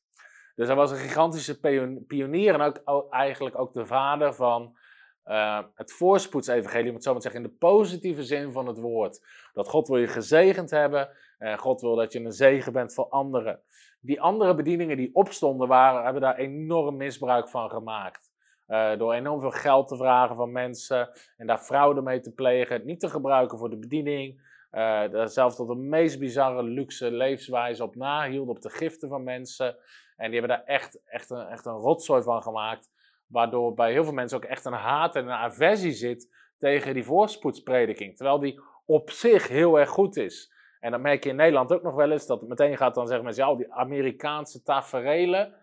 [0.55, 1.59] Dus hij was een gigantische
[2.07, 4.77] pionier en ook eigenlijk ook de vader van
[5.25, 8.77] uh, het voorspoedsevangelie, om het zo maar te zeggen, in de positieve zin van het
[8.77, 9.25] woord.
[9.53, 13.07] Dat God wil je gezegend hebben en God wil dat je een zegen bent voor
[13.09, 13.61] anderen.
[13.99, 18.31] Die andere bedieningen die opstonden waren, hebben daar enorm misbruik van gemaakt.
[18.67, 22.85] Uh, door enorm veel geld te vragen van mensen en daar fraude mee te plegen,
[22.85, 24.41] niet te gebruiken voor de bediening.
[24.71, 29.75] Uh, zelfs tot de meest bizarre luxe levenswijze op nahielden, op de giften van mensen.
[30.15, 32.89] En die hebben daar echt, echt, een, echt een rotzooi van gemaakt.
[33.27, 37.03] Waardoor bij heel veel mensen ook echt een haat en een aversie zit tegen die
[37.03, 38.15] voorspoedsprediking.
[38.15, 40.53] Terwijl die op zich heel erg goed is.
[40.79, 43.07] En dan merk je in Nederland ook nog wel eens dat het meteen gaat dan
[43.07, 45.53] zeggen mensen, ja, die Amerikaanse taferelen.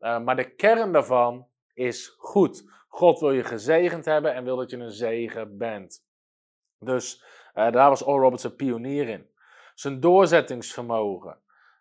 [0.00, 2.72] Uh, maar de kern daarvan is goed.
[2.88, 6.04] God wil je gezegend hebben en wil dat je een zegen bent.
[6.78, 9.30] Dus uh, daar was Oral Roberts een pionier in.
[9.74, 11.38] Zijn doorzettingsvermogen.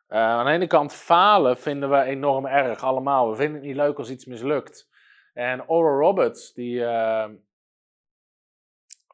[0.09, 3.29] Uh, aan de ene kant falen vinden we enorm erg, allemaal.
[3.29, 4.89] We vinden het niet leuk als iets mislukt.
[5.33, 6.75] En Oral Roberts, die.
[6.75, 7.29] Uh,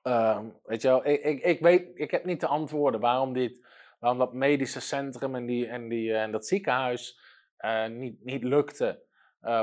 [0.04, 3.68] uh, weet je wel, ik, ik, ik, weet, ik heb niet de antwoorden waarom, dit,
[4.00, 7.20] waarom dat medische centrum en, die, en, die, en dat ziekenhuis
[7.90, 9.02] niet, niet lukte.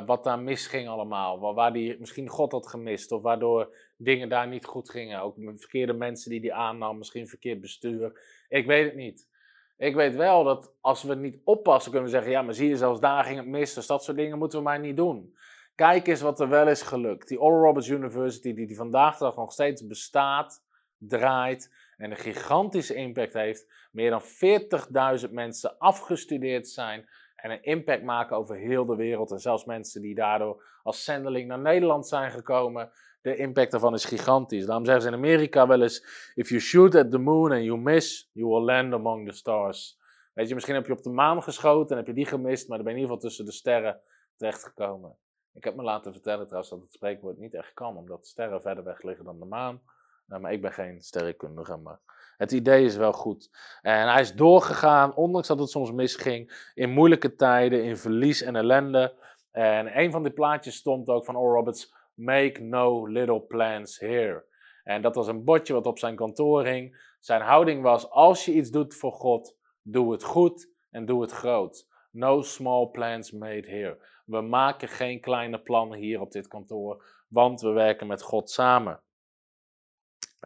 [0.07, 1.41] wat daar misging allemaal.
[1.41, 3.13] Waar, waar die misschien God had gemist.
[3.13, 5.21] Of waardoor dingen daar niet goed gingen.
[5.21, 6.99] Ook verkeerde mensen die die aannam.
[6.99, 8.21] Misschien verkeerd bestuur.
[8.49, 9.29] Ik weet het niet.
[9.77, 12.77] Ik weet wel dat als we niet oppassen, kunnen we zeggen: ja, maar zie je,
[12.77, 13.75] zelfs daar ging het mis.
[13.75, 15.35] Dus dat soort dingen moeten we maar niet doen.
[15.75, 17.29] Kijk eens wat er wel is gelukt.
[17.29, 20.65] Die Oral Roberts University, die, die vandaag de dag nog steeds bestaat,
[20.99, 23.86] draait en een gigantische impact heeft.
[23.97, 24.23] Meer dan
[25.27, 29.31] 40.000 mensen afgestudeerd zijn en een impact maken over heel de wereld.
[29.31, 32.91] En zelfs mensen die daardoor als zendeling naar Nederland zijn gekomen.
[33.23, 34.67] De impact daarvan is gigantisch.
[34.67, 37.79] Daarom zeggen ze in Amerika wel eens: If you shoot at the moon and you
[37.79, 39.99] miss, you will land among the stars.
[40.35, 42.77] Weet je, misschien heb je op de maan geschoten en heb je die gemist, maar
[42.77, 44.01] dan ben je in ieder geval tussen de sterren
[44.37, 45.17] terechtgekomen.
[45.53, 48.85] Ik heb me laten vertellen trouwens dat het spreekwoord niet echt kan, omdat sterren verder
[48.85, 49.81] weg liggen dan de maan.
[50.27, 52.01] Nou, maar ik ben geen sterrenkundige, maar
[52.37, 53.51] het idee is wel goed.
[53.83, 58.57] En hij is doorgegaan, ondanks dat het soms misging, in moeilijke tijden, in verlies en
[58.57, 59.15] ellende.
[59.51, 64.45] En een van die plaatjes stond ook van Oral Roberts, Make no little plans here.
[64.85, 67.15] En dat was een bordje wat op zijn kantoor hing.
[67.21, 71.33] Zijn houding was, als je iets doet voor God, doe het goed en doe het
[71.33, 71.89] groot.
[72.11, 73.99] No small plans made here.
[74.25, 79.01] We maken geen kleine plannen hier op dit kantoor, want we werken met God samen.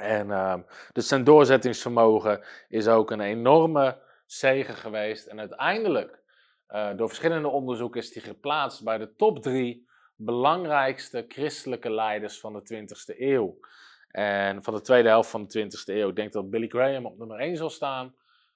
[0.01, 0.55] En uh,
[0.92, 5.26] dus zijn doorzettingsvermogen is ook een enorme zegen geweest.
[5.26, 6.20] En uiteindelijk,
[6.68, 12.53] uh, door verschillende onderzoeken, is hij geplaatst bij de top drie belangrijkste christelijke leiders van
[12.53, 13.59] de 20e eeuw.
[14.11, 16.09] En van de tweede helft van de 20e eeuw.
[16.09, 18.14] Ik denk dat Billy Graham op nummer 1 zal staan.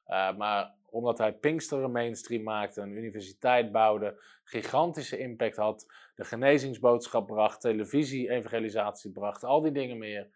[0.08, 7.26] Uh, maar omdat hij Pinksteren mainstream maakte, een universiteit bouwde, gigantische impact had, de genezingsboodschap
[7.26, 10.28] bracht, televisie-evangelisatie bracht, al die dingen meer.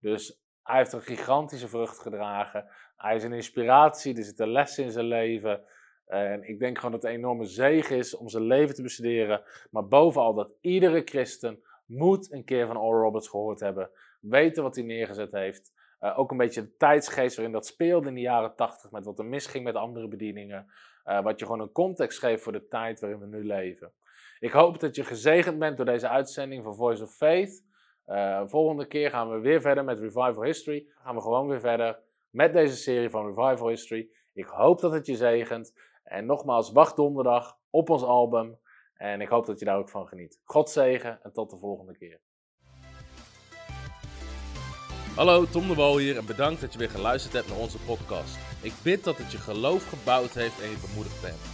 [0.00, 2.66] Dus hij heeft een gigantische vrucht gedragen.
[2.96, 5.64] Hij is een inspiratie, er zitten lessen in zijn leven.
[6.06, 9.42] En ik denk gewoon dat het een enorme zegen is om zijn leven te bestuderen.
[9.70, 13.90] Maar bovenal dat iedere christen moet een keer van Oral Roberts gehoord hebben.
[14.20, 15.72] Weten wat hij neergezet heeft.
[16.00, 18.90] Uh, ook een beetje de tijdsgeest waarin dat speelde in de jaren tachtig.
[18.90, 20.66] Met wat er misging met andere bedieningen.
[21.04, 23.92] Uh, wat je gewoon een context geeft voor de tijd waarin we nu leven.
[24.38, 27.64] Ik hoop dat je gezegend bent door deze uitzending van Voice of Faith.
[28.06, 30.86] Uh, volgende keer gaan we weer verder met Revival History.
[31.02, 31.98] Gaan we gewoon weer verder
[32.30, 34.08] met deze serie van Revival History.
[34.32, 35.74] Ik hoop dat het je zegent.
[36.04, 38.58] En nogmaals, wacht donderdag op ons album.
[38.94, 40.40] En ik hoop dat je daar ook van geniet.
[40.44, 42.20] God zegen en tot de volgende keer.
[45.16, 48.38] Hallo, Tom de Wol hier en bedankt dat je weer geluisterd hebt naar onze podcast.
[48.62, 51.53] Ik bid dat het je geloof gebouwd heeft en je bemoedigd bent.